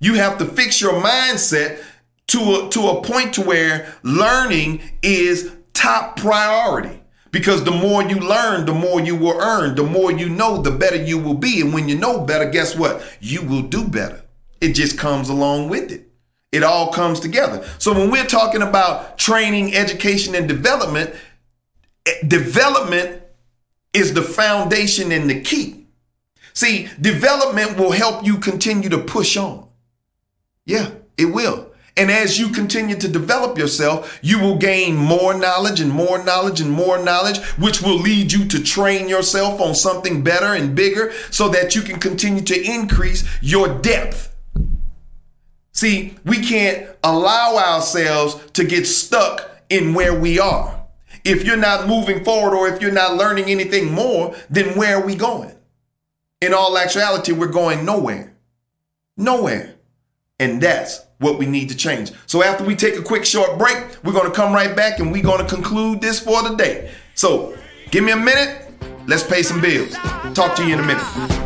You 0.00 0.14
have 0.14 0.38
to 0.38 0.44
fix 0.44 0.80
your 0.80 0.94
mindset 0.94 1.80
to 2.28 2.38
a, 2.38 2.70
to 2.70 2.88
a 2.88 3.02
point 3.02 3.34
to 3.34 3.42
where 3.42 3.94
learning 4.02 4.82
is 5.00 5.52
top 5.74 6.16
priority. 6.16 7.00
Because 7.30 7.62
the 7.62 7.70
more 7.70 8.02
you 8.02 8.16
learn, 8.16 8.66
the 8.66 8.74
more 8.74 9.00
you 9.00 9.14
will 9.14 9.40
earn. 9.40 9.76
The 9.76 9.84
more 9.84 10.10
you 10.10 10.28
know, 10.28 10.60
the 10.60 10.72
better 10.72 10.96
you 10.96 11.18
will 11.18 11.34
be. 11.34 11.60
And 11.60 11.72
when 11.72 11.88
you 11.88 11.96
know 11.96 12.24
better, 12.24 12.50
guess 12.50 12.74
what? 12.74 13.00
You 13.20 13.42
will 13.42 13.62
do 13.62 13.86
better. 13.86 14.24
It 14.60 14.72
just 14.72 14.98
comes 14.98 15.28
along 15.28 15.68
with 15.68 15.92
it. 15.92 16.09
It 16.52 16.64
all 16.64 16.92
comes 16.92 17.20
together. 17.20 17.64
So 17.78 17.92
when 17.92 18.10
we're 18.10 18.26
talking 18.26 18.62
about 18.62 19.18
training, 19.18 19.74
education, 19.74 20.34
and 20.34 20.48
development, 20.48 21.14
eh, 22.06 22.26
development 22.26 23.22
is 23.92 24.14
the 24.14 24.22
foundation 24.22 25.12
and 25.12 25.30
the 25.30 25.40
key. 25.40 25.86
See, 26.52 26.88
development 27.00 27.78
will 27.78 27.92
help 27.92 28.24
you 28.24 28.38
continue 28.38 28.88
to 28.88 28.98
push 28.98 29.36
on. 29.36 29.68
Yeah, 30.66 30.90
it 31.16 31.26
will. 31.26 31.70
And 31.96 32.10
as 32.10 32.38
you 32.38 32.48
continue 32.48 32.96
to 32.96 33.08
develop 33.08 33.58
yourself, 33.58 34.18
you 34.22 34.38
will 34.38 34.56
gain 34.56 34.96
more 34.96 35.34
knowledge 35.34 35.80
and 35.80 35.90
more 35.90 36.22
knowledge 36.22 36.60
and 36.60 36.70
more 36.70 37.02
knowledge, 37.02 37.38
which 37.58 37.82
will 37.82 37.98
lead 37.98 38.32
you 38.32 38.44
to 38.46 38.62
train 38.62 39.08
yourself 39.08 39.60
on 39.60 39.74
something 39.74 40.22
better 40.22 40.54
and 40.54 40.74
bigger 40.74 41.12
so 41.30 41.48
that 41.48 41.74
you 41.74 41.82
can 41.82 42.00
continue 42.00 42.42
to 42.42 42.62
increase 42.62 43.24
your 43.42 43.68
depth. 43.80 44.29
See, 45.80 46.14
we 46.26 46.42
can't 46.42 46.94
allow 47.02 47.56
ourselves 47.56 48.36
to 48.52 48.64
get 48.64 48.86
stuck 48.86 49.62
in 49.70 49.94
where 49.94 50.12
we 50.12 50.38
are. 50.38 50.84
If 51.24 51.42
you're 51.42 51.56
not 51.56 51.88
moving 51.88 52.22
forward 52.22 52.54
or 52.54 52.68
if 52.68 52.82
you're 52.82 52.92
not 52.92 53.16
learning 53.16 53.46
anything 53.46 53.90
more, 53.90 54.36
then 54.50 54.76
where 54.76 54.98
are 54.98 55.06
we 55.06 55.14
going? 55.14 55.54
In 56.42 56.52
all 56.52 56.76
actuality, 56.76 57.32
we're 57.32 57.46
going 57.46 57.86
nowhere. 57.86 58.36
Nowhere. 59.16 59.76
And 60.38 60.60
that's 60.60 61.00
what 61.18 61.38
we 61.38 61.46
need 61.46 61.70
to 61.70 61.76
change. 61.76 62.12
So 62.26 62.42
after 62.42 62.62
we 62.62 62.76
take 62.76 62.96
a 62.98 63.02
quick 63.02 63.24
short 63.24 63.56
break, 63.58 63.82
we're 64.04 64.12
going 64.12 64.30
to 64.30 64.36
come 64.36 64.52
right 64.52 64.76
back 64.76 64.98
and 64.98 65.10
we're 65.10 65.22
going 65.22 65.42
to 65.42 65.48
conclude 65.48 66.02
this 66.02 66.20
for 66.20 66.42
the 66.42 66.56
day. 66.56 66.92
So 67.14 67.56
give 67.90 68.04
me 68.04 68.12
a 68.12 68.18
minute. 68.18 68.70
Let's 69.06 69.22
pay 69.22 69.42
some 69.42 69.62
bills. 69.62 69.94
Talk 70.34 70.54
to 70.56 70.66
you 70.66 70.74
in 70.74 70.80
a 70.80 70.86
minute. 70.86 71.39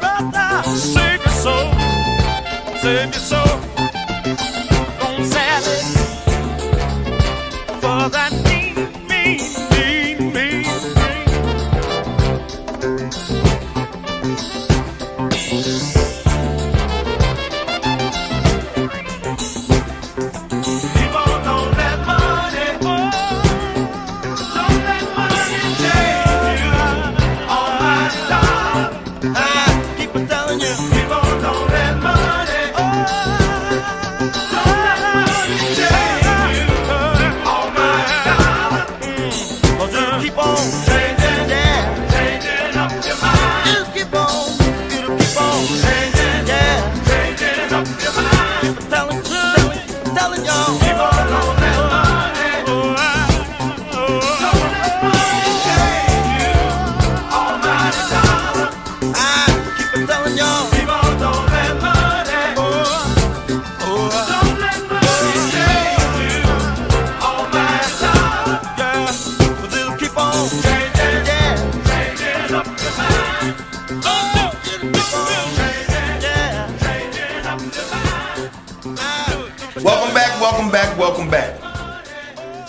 But 0.00 0.34
I 0.34 0.62
save 0.64 1.20
your 1.20 1.34
soul, 1.44 1.72
save 2.80 3.10
your 3.12 3.24
soul. 3.30 3.73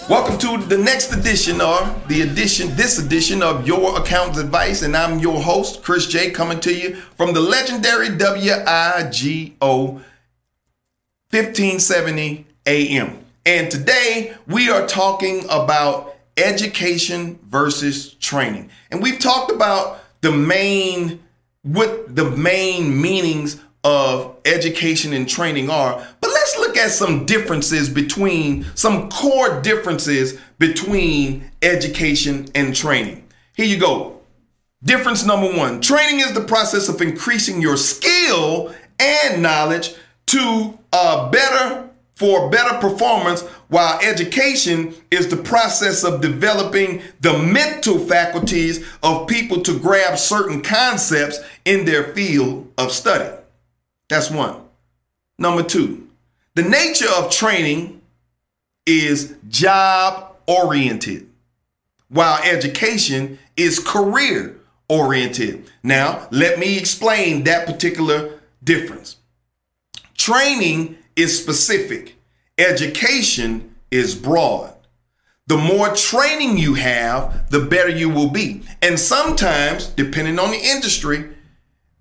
Welcome 0.07 0.37
to 0.37 0.57
the 0.57 0.77
next 0.77 1.11
edition 1.13 1.61
or 1.61 1.79
the 2.07 2.21
edition, 2.21 2.75
this 2.75 2.99
edition 2.99 3.41
of 3.41 3.65
Your 3.65 3.99
Accountant's 3.99 4.37
Advice, 4.37 4.83
and 4.83 4.95
I'm 4.95 5.17
your 5.17 5.41
host, 5.41 5.81
Chris 5.81 6.05
J, 6.05 6.29
coming 6.29 6.59
to 6.59 6.71
you 6.71 6.97
from 7.17 7.33
the 7.33 7.39
legendary 7.39 8.09
WIGO 8.09 9.53
1570 9.63 12.45
AM. 12.67 13.25
And 13.47 13.71
today 13.71 14.35
we 14.45 14.69
are 14.69 14.85
talking 14.85 15.43
about 15.49 16.15
education 16.37 17.39
versus 17.47 18.13
training. 18.13 18.69
And 18.91 19.01
we've 19.01 19.17
talked 19.17 19.51
about 19.51 20.03
the 20.21 20.31
main 20.31 21.23
what 21.63 22.15
the 22.15 22.29
main 22.29 23.01
meanings 23.01 23.59
of 23.83 24.37
education 24.45 25.13
and 25.13 25.27
training 25.27 25.71
are. 25.71 26.07
But 26.21 26.34
look 26.75 26.85
at 26.85 26.91
some 26.91 27.25
differences 27.25 27.89
between 27.89 28.65
some 28.75 29.09
core 29.09 29.61
differences 29.61 30.39
between 30.59 31.49
education 31.61 32.47
and 32.55 32.75
training. 32.75 33.25
Here 33.55 33.65
you 33.65 33.77
go. 33.77 34.19
Difference 34.83 35.25
number 35.25 35.51
one 35.57 35.81
training 35.81 36.19
is 36.19 36.33
the 36.33 36.43
process 36.43 36.89
of 36.89 37.01
increasing 37.01 37.61
your 37.61 37.77
skill 37.77 38.73
and 38.99 39.41
knowledge 39.41 39.95
to 40.27 40.77
a 40.91 41.29
better 41.31 41.89
for 42.15 42.49
better 42.49 42.77
performance, 42.77 43.41
while 43.67 43.99
education 44.01 44.93
is 45.11 45.27
the 45.27 45.35
process 45.35 46.05
of 46.05 46.21
developing 46.21 47.01
the 47.19 47.38
mental 47.38 47.99
faculties 47.99 48.88
of 49.03 49.27
people 49.27 49.61
to 49.61 49.77
grab 49.77 50.17
certain 50.17 50.61
concepts 50.61 51.39
in 51.65 51.83
their 51.83 52.13
field 52.13 52.71
of 52.77 52.93
study. 52.93 53.29
That's 54.07 54.31
one. 54.31 54.61
Number 55.38 55.61
two, 55.61 56.04
the 56.55 56.63
nature 56.63 57.09
of 57.17 57.29
training 57.29 58.01
is 58.85 59.35
job 59.47 60.35
oriented, 60.47 61.29
while 62.09 62.41
education 62.43 63.39
is 63.57 63.79
career 63.79 64.57
oriented. 64.87 65.69
Now, 65.83 66.27
let 66.31 66.57
me 66.57 66.77
explain 66.77 67.43
that 67.43 67.65
particular 67.65 68.39
difference. 68.63 69.17
Training 70.17 70.97
is 71.15 71.39
specific, 71.39 72.15
education 72.57 73.75
is 73.91 74.15
broad. 74.15 74.73
The 75.47 75.57
more 75.57 75.89
training 75.93 76.57
you 76.57 76.73
have, 76.73 77.51
the 77.51 77.59
better 77.59 77.89
you 77.89 78.09
will 78.09 78.31
be. 78.31 78.63
And 78.81 78.99
sometimes, 78.99 79.87
depending 79.87 80.39
on 80.39 80.49
the 80.49 80.57
industry, 80.59 81.34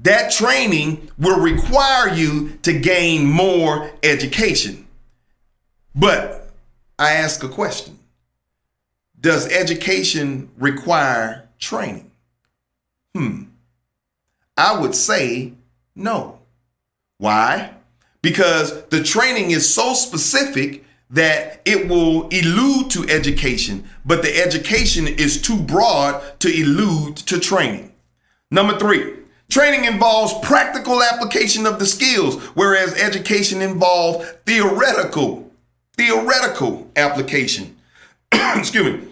that 0.01 0.31
training 0.31 1.11
will 1.19 1.41
require 1.41 2.15
you 2.15 2.59
to 2.63 2.79
gain 2.79 3.27
more 3.27 3.91
education. 4.03 4.87
But 5.95 6.51
I 6.99 7.13
ask 7.13 7.43
a 7.43 7.49
question 7.49 7.99
Does 9.21 9.51
education 9.51 10.51
require 10.59 11.49
training? 11.59 12.11
Hmm. 13.15 13.45
I 14.57 14.79
would 14.79 14.95
say 14.95 15.53
no. 15.95 16.41
Why? 17.19 17.75
Because 18.23 18.85
the 18.87 19.03
training 19.03 19.51
is 19.51 19.73
so 19.73 19.95
specific 19.95 20.85
that 21.11 21.61
it 21.65 21.89
will 21.89 22.29
elude 22.29 22.91
to 22.91 23.09
education, 23.09 23.85
but 24.05 24.23
the 24.23 24.37
education 24.43 25.07
is 25.07 25.41
too 25.41 25.57
broad 25.57 26.41
to 26.41 26.49
elude 26.49 27.17
to 27.17 27.39
training. 27.39 27.93
Number 28.51 28.79
three, 28.79 29.15
Training 29.51 29.85
involves 29.85 30.35
practical 30.43 31.03
application 31.03 31.67
of 31.67 31.79
the 31.79 31.87
skills, 31.87 32.43
whereas 32.55 32.95
education 32.95 33.63
involves 33.63 34.27
theoretical, 34.47 35.51
theoretical 35.97 36.91
application. 36.97 37.77
Excuse 38.33 39.01
me. 39.01 39.09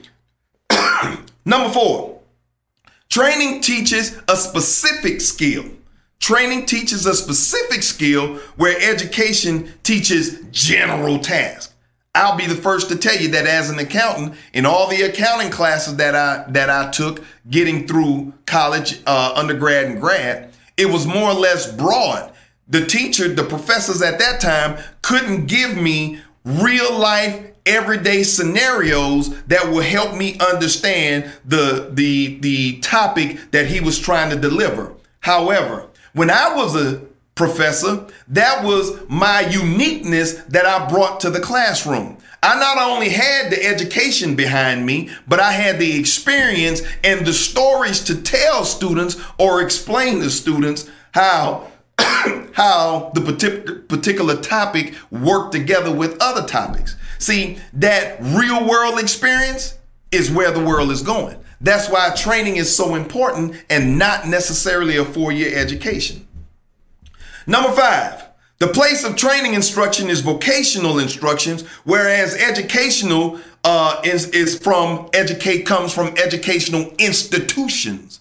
Number 1.45 1.71
four, 1.71 2.21
training 3.09 3.61
teaches 3.61 4.19
a 4.29 4.37
specific 4.37 5.21
skill. 5.21 5.65
Training 6.19 6.67
teaches 6.67 7.05
a 7.05 7.15
specific 7.15 7.83
skill 7.83 8.37
where 8.57 8.79
education 8.81 9.73
teaches 9.83 10.41
general 10.53 11.19
tasks. 11.19 11.72
I'll 12.15 12.37
be 12.37 12.47
the 12.47 12.55
first 12.55 12.91
to 12.91 12.97
tell 12.97 13.17
you 13.17 13.29
that 13.29 13.47
as 13.47 13.71
an 13.71 13.79
accountant, 13.79 14.35
in 14.53 14.67
all 14.67 14.89
the 14.89 15.03
accounting 15.03 15.51
classes 15.51 15.97
that 15.97 16.15
I 16.15 16.45
that 16.51 16.69
I 16.69 16.91
took, 16.91 17.25
getting 17.49 17.87
through 17.87 18.35
college, 18.45 19.01
uh, 19.07 19.33
undergrad, 19.35 19.87
and 19.87 20.01
grad, 20.01 20.53
it 20.77 20.87
was 20.87 21.07
more 21.07 21.31
or 21.31 21.35
less 21.35 21.73
broad. 21.73 22.33
The 22.69 22.85
teacher, 22.85 23.29
the 23.29 23.45
professors 23.45 24.03
at 24.03 24.19
that 24.19 24.41
time, 24.41 24.83
couldn't 25.01 25.47
give 25.47 25.77
me 25.77 26.21
real 26.45 26.93
life, 26.99 27.43
everyday 27.65 28.25
scenarios 28.25 29.43
that 29.45 29.71
will 29.71 29.83
help 29.83 30.15
me 30.15 30.37
understand 30.39 31.33
the 31.47 31.89
the 31.93 32.39
the 32.41 32.79
topic 32.81 33.39
that 33.53 33.69
he 33.69 33.81
was 33.81 33.99
trying 33.99 34.29
to 34.31 34.37
deliver. 34.37 34.93
However, 35.21 35.87
when 36.13 36.31
I 36.31 36.55
was 36.55 36.77
a 36.77 37.01
professor. 37.35 38.07
That 38.29 38.65
was 38.65 39.09
my 39.09 39.41
uniqueness 39.41 40.35
that 40.45 40.67
I 40.67 40.89
brought 40.89 41.21
to 41.21 41.31
the 41.31 41.41
classroom. 41.41 42.19
I 42.43 42.59
not 42.59 42.79
only 42.79 43.09
had 43.09 43.51
the 43.51 43.65
education 43.65 44.35
behind 44.35 44.85
me, 44.85 45.11
but 45.29 45.39
I 45.39 45.53
had 45.53 45.79
the 45.79 45.99
experience 45.99 46.83
and 47.05 47.25
the 47.25 47.33
stories 47.33 48.01
to 48.05 48.21
tell 48.21 48.65
students 48.65 49.17
or 49.39 49.63
explain 49.63 50.21
to 50.21 50.31
students 50.31 50.91
how 51.15 51.69
how 52.53 53.13
the 53.15 53.85
particular 53.89 54.37
topic 54.37 54.95
worked 55.11 55.53
together 55.53 55.95
with 55.95 56.21
other 56.21 56.47
topics. 56.47 56.97
See, 57.19 57.59
that 57.75 58.19
real 58.21 58.67
world 58.67 58.99
experience 58.99 59.79
is 60.11 60.31
where 60.31 60.51
the 60.51 60.63
world 60.63 60.91
is 60.91 61.03
going. 61.03 61.39
That's 61.61 61.89
why 61.89 62.13
training 62.17 62.57
is 62.57 62.75
so 62.75 62.97
important 62.97 63.55
and 63.71 63.99
not 63.99 64.27
necessarily 64.27 64.97
a 64.97 65.05
four 65.05 65.31
year 65.31 65.57
education. 65.57 66.27
Number 67.47 67.73
five, 67.73 68.25
the 68.59 68.69
place 68.69 69.05
of 69.05 69.17
training 69.17 69.55
instruction 69.55 70.09
is 70.09 70.21
vocational 70.21 71.01
instructions, 71.01 71.63
whereas 71.85 72.35
educational 72.37 73.41
uh, 73.65 74.01
is, 74.05 74.29
is 74.29 74.57
from 74.59 75.09
educate 75.13 75.67
comes 75.67 75.93
from 75.93 76.15
educational 76.17 76.93
institutions. 76.99 78.21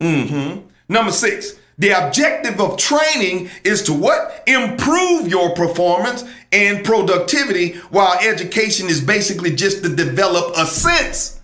Mm-hmm. 0.00 0.66
Number 0.88 1.10
six, 1.10 1.58
the 1.76 1.90
objective 1.90 2.60
of 2.60 2.76
training 2.76 3.50
is 3.64 3.82
to 3.84 3.92
what? 3.92 4.42
Improve 4.46 5.28
your 5.28 5.54
performance 5.54 6.24
and 6.52 6.84
productivity, 6.84 7.74
while 7.90 8.18
education 8.20 8.88
is 8.88 9.00
basically 9.00 9.54
just 9.54 9.82
to 9.84 9.94
develop 9.94 10.56
a 10.56 10.66
sense 10.66 11.40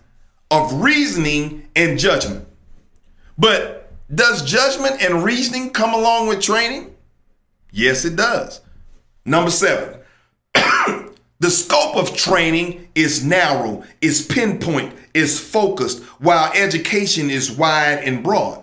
of 0.51 0.73
reasoning 0.83 1.69
and 1.77 1.99
judgment. 1.99 2.47
But 3.39 3.84
does 4.13 4.43
judgment 4.45 5.03
and 5.03 5.25
reasoning 5.25 5.71
come 5.71 5.95
along 5.95 6.29
with 6.29 6.41
training? 6.41 6.95
Yes, 7.73 8.05
it 8.05 8.17
does. 8.17 8.61
Number 9.25 9.51
seven, 9.51 10.01
the 10.55 11.51
scope 11.51 11.97
of 11.97 12.17
training 12.17 12.89
is 12.95 13.25
narrow, 13.25 13.85
is 14.01 14.27
pinpoint, 14.27 14.95
is 15.15 15.41
focused, 15.41 16.03
while 16.21 16.53
education 16.55 17.31
is 17.31 17.51
wide 17.51 18.01
and 18.05 18.23
broad. 18.23 18.63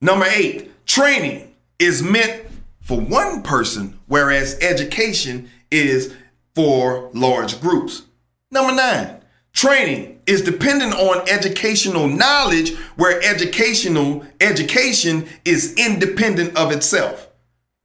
Number 0.00 0.26
eight, 0.28 0.86
training 0.86 1.54
is 1.78 2.02
meant 2.02 2.46
for 2.80 3.00
one 3.00 3.42
person, 3.42 3.98
whereas 4.06 4.58
education 4.60 5.50
is 5.70 6.14
for 6.54 7.10
large 7.12 7.60
groups. 7.60 8.02
Number 8.50 8.74
nine, 8.74 9.15
Training 9.56 10.20
is 10.26 10.42
dependent 10.42 10.92
on 10.92 11.26
educational 11.30 12.08
knowledge 12.08 12.74
where 12.96 13.22
educational 13.22 14.22
education 14.38 15.26
is 15.46 15.74
independent 15.78 16.54
of 16.58 16.70
itself. 16.70 17.30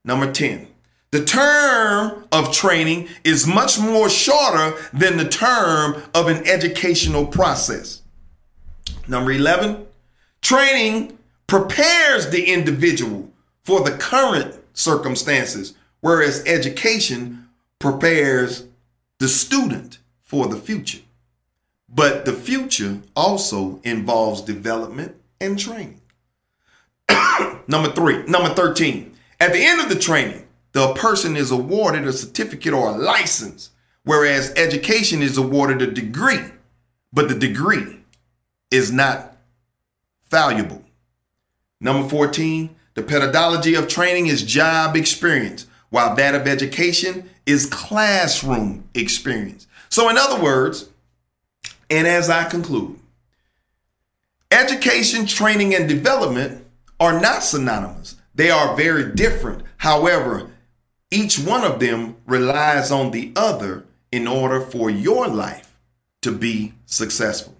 Number 0.03 0.29
10. 0.29 0.67
The 1.11 1.23
term 1.23 2.27
of 2.33 2.51
training 2.51 3.07
is 3.23 3.47
much 3.47 3.79
more 3.79 4.09
shorter 4.09 4.77
than 4.91 5.15
the 5.15 5.29
term 5.29 6.03
of 6.13 6.27
an 6.27 6.45
educational 6.45 7.25
process. 7.25 8.01
Number 9.07 9.31
11. 9.31 9.85
Training 10.41 11.17
prepares 11.47 12.31
the 12.31 12.51
individual 12.51 13.31
for 13.63 13.79
the 13.79 13.95
current 13.97 14.55
circumstances, 14.73 15.73
whereas 16.01 16.43
education 16.45 17.47
prepares 17.79 18.65
the 19.19 19.29
student 19.29 19.99
for 20.19 20.47
the 20.47 20.57
future. 20.57 20.99
But 21.93 22.25
the 22.25 22.33
future 22.33 23.01
also 23.15 23.81
involves 23.83 24.41
development 24.41 25.15
and 25.41 25.59
training. 25.59 25.99
number 27.67 27.91
three, 27.91 28.23
number 28.23 28.49
13. 28.49 29.13
At 29.39 29.51
the 29.51 29.63
end 29.63 29.81
of 29.81 29.89
the 29.89 29.99
training, 29.99 30.47
the 30.71 30.93
person 30.93 31.35
is 31.35 31.51
awarded 31.51 32.07
a 32.07 32.13
certificate 32.13 32.73
or 32.73 32.89
a 32.89 32.97
license, 32.97 33.71
whereas 34.03 34.53
education 34.55 35.21
is 35.21 35.37
awarded 35.37 35.81
a 35.81 35.91
degree, 35.91 36.45
but 37.11 37.27
the 37.27 37.35
degree 37.35 37.97
is 38.69 38.91
not 38.91 39.35
valuable. 40.29 40.83
Number 41.81 42.07
14, 42.07 42.73
the 42.93 43.03
pedagogy 43.03 43.75
of 43.75 43.87
training 43.87 44.27
is 44.27 44.43
job 44.43 44.95
experience, 44.95 45.67
while 45.89 46.15
that 46.15 46.35
of 46.35 46.47
education 46.47 47.29
is 47.45 47.65
classroom 47.65 48.87
experience. 48.93 49.67
So, 49.89 50.07
in 50.07 50.17
other 50.17 50.41
words, 50.41 50.90
And 51.91 52.07
as 52.07 52.29
I 52.29 52.45
conclude, 52.45 52.97
education, 54.49 55.25
training, 55.25 55.75
and 55.75 55.89
development 55.89 56.65
are 57.01 57.19
not 57.19 57.43
synonymous. 57.43 58.15
They 58.33 58.49
are 58.49 58.77
very 58.77 59.11
different. 59.13 59.63
However, 59.75 60.49
each 61.11 61.37
one 61.37 61.65
of 61.65 61.81
them 61.81 62.15
relies 62.25 62.91
on 62.91 63.11
the 63.11 63.33
other 63.35 63.83
in 64.09 64.25
order 64.25 64.61
for 64.61 64.89
your 64.89 65.27
life 65.27 65.77
to 66.21 66.31
be 66.31 66.73
successful. 66.85 67.57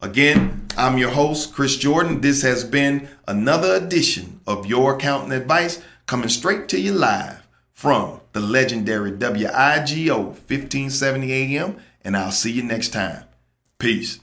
Again, 0.00 0.68
I'm 0.78 0.96
your 0.96 1.10
host, 1.10 1.52
Chris 1.52 1.76
Jourdan. 1.76 2.22
This 2.22 2.40
has 2.40 2.64
been 2.64 3.06
another 3.28 3.74
edition 3.74 4.40
of 4.46 4.64
Your 4.64 4.96
Accounting 4.96 5.32
Advice 5.32 5.82
coming 6.06 6.30
straight 6.30 6.68
to 6.70 6.80
you 6.80 6.92
live 6.92 7.46
from 7.74 8.22
the 8.32 8.40
legendary 8.40 9.12
WIGO 9.12 10.16
1570 10.24 11.32
AM, 11.32 11.76
and 12.02 12.16
I'll 12.16 12.30
see 12.30 12.52
you 12.52 12.62
next 12.62 12.94
time. 12.94 13.25
Peace. 13.78 14.20